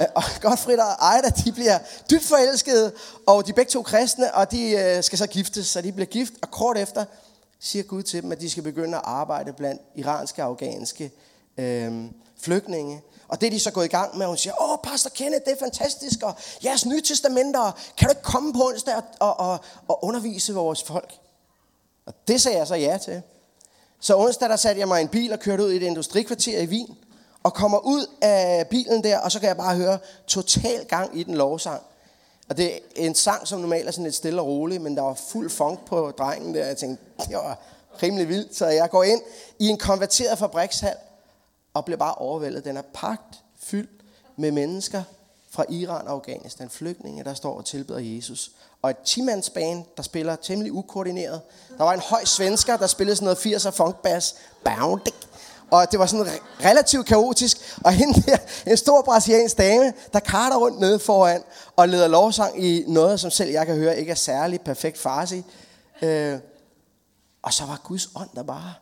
Øh, 0.00 0.06
og 0.14 0.22
Gottfried 0.42 0.78
og 0.78 0.92
Ejda, 1.00 1.28
de 1.28 1.52
bliver 1.52 1.78
dybt 2.10 2.24
forelskede, 2.24 2.92
og 3.26 3.46
de 3.46 3.50
er 3.50 3.54
begge 3.54 3.70
to 3.70 3.82
kristne, 3.82 4.34
og 4.34 4.50
de 4.50 4.70
øh, 4.70 5.02
skal 5.02 5.18
så 5.18 5.26
giftes, 5.26 5.66
så 5.66 5.80
de 5.80 5.92
bliver 5.92 6.06
gift, 6.06 6.32
og 6.42 6.50
kort 6.50 6.78
efter 6.78 7.04
siger 7.60 7.82
Gud 7.82 8.02
til 8.02 8.22
dem, 8.22 8.32
at 8.32 8.40
de 8.40 8.50
skal 8.50 8.62
begynde 8.62 8.96
at 8.96 9.02
arbejde 9.04 9.52
blandt 9.52 9.82
iranske 9.94 10.42
og 10.42 10.48
afghanske 10.48 11.10
øh, 11.58 12.04
flygtninge. 12.40 13.02
Og 13.34 13.40
det 13.40 13.46
er 13.46 13.50
de 13.50 13.60
så 13.60 13.70
gået 13.70 13.84
i 13.84 13.88
gang 13.88 14.18
med, 14.18 14.26
og 14.26 14.30
hun 14.30 14.36
siger, 14.36 14.62
åh, 14.62 14.78
pastor 14.82 15.10
Kenneth, 15.10 15.44
det 15.44 15.52
er 15.52 15.56
fantastisk, 15.58 16.22
og 16.22 16.34
jeres 16.64 16.86
nye 16.86 17.00
testamenter, 17.00 17.78
kan 17.96 18.08
du 18.08 18.10
ikke 18.10 18.22
komme 18.22 18.52
på 18.52 18.66
onsdag 18.66 18.94
og, 19.20 19.40
og, 19.40 19.58
og 19.88 20.04
undervise 20.04 20.54
vores 20.54 20.82
folk? 20.82 21.14
Og 22.06 22.14
det 22.28 22.42
sagde 22.42 22.58
jeg 22.58 22.66
så 22.66 22.74
ja 22.74 22.98
til. 23.04 23.22
Så 24.00 24.16
onsdag, 24.16 24.48
der 24.48 24.56
satte 24.56 24.80
jeg 24.80 24.88
mig 24.88 25.00
i 25.00 25.02
en 25.02 25.08
bil 25.08 25.32
og 25.32 25.38
kørte 25.38 25.64
ud 25.64 25.72
i 25.72 25.76
et 25.76 25.82
industrikvarter 25.82 26.60
i 26.60 26.66
Wien, 26.66 26.96
og 27.42 27.54
kommer 27.54 27.78
ud 27.78 28.06
af 28.20 28.66
bilen 28.68 29.04
der, 29.04 29.18
og 29.18 29.32
så 29.32 29.40
kan 29.40 29.48
jeg 29.48 29.56
bare 29.56 29.76
høre 29.76 29.98
total 30.26 30.84
gang 30.84 31.18
i 31.18 31.22
den 31.22 31.34
lovsang. 31.34 31.82
Og 32.48 32.56
det 32.56 32.74
er 32.74 32.78
en 32.96 33.14
sang, 33.14 33.48
som 33.48 33.60
normalt 33.60 33.88
er 33.88 33.90
sådan 33.90 34.04
lidt 34.04 34.14
stille 34.14 34.40
og 34.40 34.46
rolig, 34.46 34.80
men 34.80 34.96
der 34.96 35.02
var 35.02 35.14
fuld 35.14 35.50
funk 35.50 35.84
på 35.86 36.10
drengen 36.18 36.54
der. 36.54 36.66
Jeg 36.66 36.76
tænkte, 36.76 37.04
det 37.28 37.36
var 37.36 37.58
rimelig 38.02 38.28
vildt. 38.28 38.56
Så 38.56 38.66
jeg 38.66 38.90
går 38.90 39.02
ind 39.02 39.22
i 39.58 39.68
en 39.68 39.78
konverteret 39.78 40.38
fabrikshal, 40.38 40.96
og 41.74 41.84
bliver 41.84 41.98
bare 41.98 42.14
overvældet. 42.14 42.64
Den 42.64 42.76
er 42.76 42.82
pagt 42.94 43.42
fyldt 43.60 44.04
med 44.36 44.50
mennesker 44.50 45.02
fra 45.50 45.64
Iran 45.68 46.06
og 46.06 46.12
Afghanistan. 46.12 46.70
Flygtninge, 46.70 47.24
der 47.24 47.34
står 47.34 47.56
og 47.56 47.64
tilbeder 47.64 47.98
Jesus. 47.98 48.50
Og 48.82 48.90
et 48.90 48.96
10 49.04 49.20
der 49.96 50.02
spiller 50.02 50.36
temmelig 50.36 50.72
ukoordineret. 50.72 51.40
Der 51.78 51.84
var 51.84 51.92
en 51.92 52.00
høj 52.00 52.24
svensker, 52.24 52.76
der 52.76 52.86
spillede 52.86 53.16
sådan 53.16 53.24
noget 53.24 53.64
80'er 53.66 53.70
funkbass. 53.70 54.34
Boundik 54.64 55.14
og 55.70 55.92
det 55.92 55.98
var 55.98 56.06
sådan 56.06 56.26
relativt 56.64 57.06
kaotisk. 57.06 57.78
Og 57.84 57.92
hende 58.00 58.22
der, 58.22 58.36
en 58.66 58.76
stor 58.76 59.02
brasiliansk 59.02 59.58
dame, 59.58 59.92
der 60.12 60.20
karter 60.20 60.56
rundt 60.56 60.80
nede 60.80 60.98
foran 60.98 61.42
og 61.76 61.88
leder 61.88 62.08
lovsang 62.08 62.64
i 62.64 62.84
noget, 62.86 63.20
som 63.20 63.30
selv 63.30 63.50
jeg 63.50 63.66
kan 63.66 63.76
høre 63.76 63.98
ikke 63.98 64.10
er 64.10 64.14
særlig 64.14 64.60
perfekt 64.60 64.98
farsi. 64.98 65.44
Øh, 66.02 66.38
og 67.42 67.52
så 67.52 67.64
var 67.64 67.80
Guds 67.84 68.08
ånd 68.16 68.28
der 68.34 68.42
bare. 68.42 68.74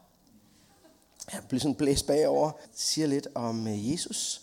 Jeg 1.33 1.41
blev 1.49 1.61
sådan 1.61 1.75
blæst 1.75 2.07
bagover. 2.07 2.51
Siger 2.75 3.07
lidt 3.07 3.29
om 3.35 3.67
øh, 3.67 3.93
Jesus 3.93 4.43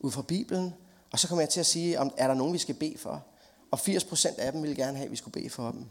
ud 0.00 0.10
fra 0.10 0.22
Bibelen. 0.22 0.74
Og 1.12 1.18
så 1.18 1.28
kommer 1.28 1.42
jeg 1.42 1.48
til 1.48 1.60
at 1.60 1.66
sige, 1.66 2.00
om 2.00 2.14
er 2.16 2.26
der 2.26 2.34
nogen, 2.34 2.52
vi 2.52 2.58
skal 2.58 2.74
bede 2.74 2.98
for? 2.98 3.24
Og 3.70 3.78
80% 3.80 4.40
af 4.40 4.52
dem 4.52 4.62
ville 4.62 4.76
gerne 4.76 4.96
have, 4.96 5.04
at 5.04 5.10
vi 5.10 5.16
skulle 5.16 5.32
bede 5.32 5.50
for 5.50 5.70
dem. 5.70 5.84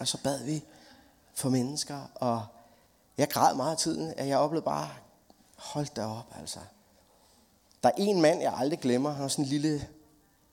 Og 0.00 0.08
så 0.08 0.18
bad 0.22 0.44
vi 0.44 0.64
for 1.34 1.48
mennesker, 1.48 2.00
og 2.14 2.46
jeg 3.18 3.28
græd 3.28 3.54
meget 3.54 3.72
af 3.72 3.78
tiden, 3.78 4.14
at 4.16 4.28
jeg 4.28 4.38
oplevede 4.38 4.64
bare 4.64 4.88
Hold 5.58 5.86
da 5.96 6.06
op, 6.06 6.34
altså. 6.40 6.58
Der 7.82 7.88
er 7.88 7.94
en 7.96 8.20
mand, 8.20 8.40
jeg 8.40 8.54
aldrig 8.56 8.78
glemmer. 8.78 9.10
Han 9.10 9.22
var 9.22 9.28
sådan 9.28 9.44
en 9.44 9.48
lille, 9.48 9.88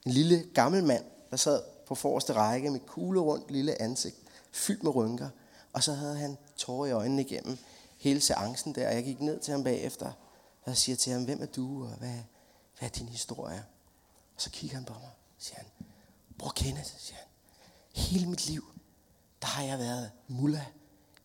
en 0.05 0.11
lille 0.11 0.43
gammel 0.53 0.83
mand, 0.83 1.03
der 1.31 1.37
sad 1.37 1.61
på 1.87 1.95
forreste 1.95 2.33
række 2.33 2.71
med 2.71 2.79
kugle 2.79 3.19
rundt 3.19 3.51
lille 3.51 3.81
ansigt, 3.81 4.15
fyldt 4.51 4.83
med 4.83 4.95
rynker. 4.95 5.29
Og 5.73 5.83
så 5.83 5.93
havde 5.93 6.17
han 6.17 6.37
tårer 6.57 6.85
i 6.85 6.91
øjnene 6.91 7.21
igennem 7.21 7.57
hele 7.97 8.21
seancen 8.21 8.75
der. 8.75 8.87
Og 8.87 8.95
jeg 8.95 9.03
gik 9.03 9.21
ned 9.21 9.39
til 9.39 9.51
ham 9.51 9.63
bagefter, 9.63 10.05
og 10.61 10.67
jeg 10.67 10.77
siger 10.77 10.95
til 10.95 11.13
ham, 11.13 11.23
hvem 11.23 11.41
er 11.41 11.45
du, 11.45 11.83
og 11.83 11.97
hvad, 11.97 12.19
hvad 12.79 12.89
er 12.89 12.93
din 12.93 13.09
historie? 13.09 13.65
Og 14.35 14.41
så 14.41 14.49
kigger 14.49 14.75
han 14.77 14.85
på 14.85 14.93
mig, 14.93 15.11
siger 15.37 15.57
han, 15.57 15.67
bror 16.37 16.51
Kenneth, 16.55 16.93
siger 16.97 17.17
han, 17.17 17.27
hele 17.95 18.25
mit 18.25 18.47
liv, 18.47 18.63
der 19.41 19.47
har 19.47 19.63
jeg 19.63 19.79
været 19.79 20.11
mullah 20.27 20.65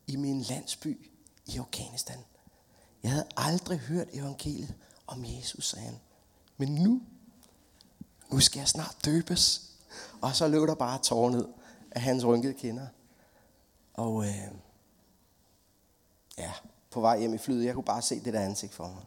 i 0.06 0.16
min 0.16 0.40
landsby 0.40 1.10
i 1.46 1.58
Afghanistan. 1.58 2.18
Jeg 3.02 3.10
havde 3.10 3.26
aldrig 3.36 3.78
hørt 3.78 4.08
evangeliet 4.12 4.74
om 5.06 5.24
Jesus, 5.24 5.68
sagde 5.68 5.84
han. 5.84 5.98
Men 6.56 6.74
nu, 6.74 7.00
nu 8.32 8.40
skal 8.40 8.58
jeg 8.58 8.68
snart 8.68 8.96
døbes. 9.04 9.70
Og 10.20 10.36
så 10.36 10.48
løb 10.48 10.68
der 10.68 10.74
bare 10.74 11.02
tårer 11.02 11.30
ned 11.30 11.48
af 11.90 12.00
hans 12.00 12.24
rynkede 12.24 12.54
kinder. 12.54 12.86
Og 13.94 14.26
øh, 14.26 14.48
ja, 16.38 16.52
på 16.90 17.00
vej 17.00 17.18
hjem 17.18 17.34
i 17.34 17.38
flyet, 17.38 17.64
jeg 17.64 17.74
kunne 17.74 17.84
bare 17.84 18.02
se 18.02 18.24
det 18.24 18.34
der 18.34 18.40
ansigt 18.40 18.74
for 18.74 18.86
mig. 18.86 19.04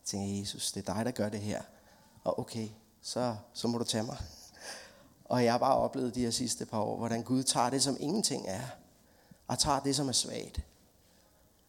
Jeg 0.00 0.04
tænkte, 0.04 0.40
Jesus, 0.40 0.72
det 0.72 0.88
er 0.88 0.94
dig, 0.94 1.04
der 1.04 1.10
gør 1.10 1.28
det 1.28 1.40
her. 1.40 1.62
Og 2.24 2.38
okay, 2.38 2.68
så, 3.02 3.36
så 3.52 3.68
må 3.68 3.78
du 3.78 3.84
tage 3.84 4.04
mig. 4.04 4.16
Og 5.24 5.44
jeg 5.44 5.52
har 5.52 5.58
bare 5.58 5.76
oplevet 5.76 6.14
de 6.14 6.20
her 6.20 6.30
sidste 6.30 6.66
par 6.66 6.80
år, 6.80 6.96
hvordan 6.96 7.22
Gud 7.22 7.42
tager 7.42 7.70
det, 7.70 7.82
som 7.82 7.96
ingenting 8.00 8.48
er, 8.48 8.66
og 9.48 9.58
tager 9.58 9.80
det, 9.80 9.96
som 9.96 10.08
er 10.08 10.12
svagt, 10.12 10.60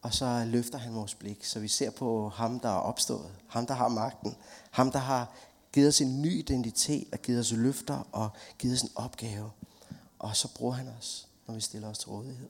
og 0.03 0.13
så 0.13 0.43
løfter 0.47 0.77
han 0.77 0.95
vores 0.95 1.15
blik, 1.15 1.45
så 1.45 1.59
vi 1.59 1.67
ser 1.67 1.89
på 1.89 2.29
ham, 2.29 2.59
der 2.59 2.69
er 2.69 2.79
opstået. 2.79 3.31
Ham, 3.47 3.65
der 3.65 3.73
har 3.73 3.87
magten. 3.87 4.35
Ham, 4.71 4.91
der 4.91 4.99
har 4.99 5.33
givet 5.73 5.87
os 5.87 6.01
en 6.01 6.21
ny 6.21 6.39
identitet 6.39 7.07
og 7.11 7.19
givet 7.19 7.39
os 7.39 7.51
løfter 7.51 8.07
og 8.11 8.29
givet 8.59 8.75
os 8.75 8.81
en 8.81 8.89
opgave. 8.95 9.51
Og 10.19 10.35
så 10.35 10.53
bruger 10.55 10.73
han 10.73 10.87
os, 10.99 11.27
når 11.47 11.55
vi 11.55 11.61
stiller 11.61 11.89
os 11.89 11.97
til 11.97 12.09
rådighed. 12.09 12.49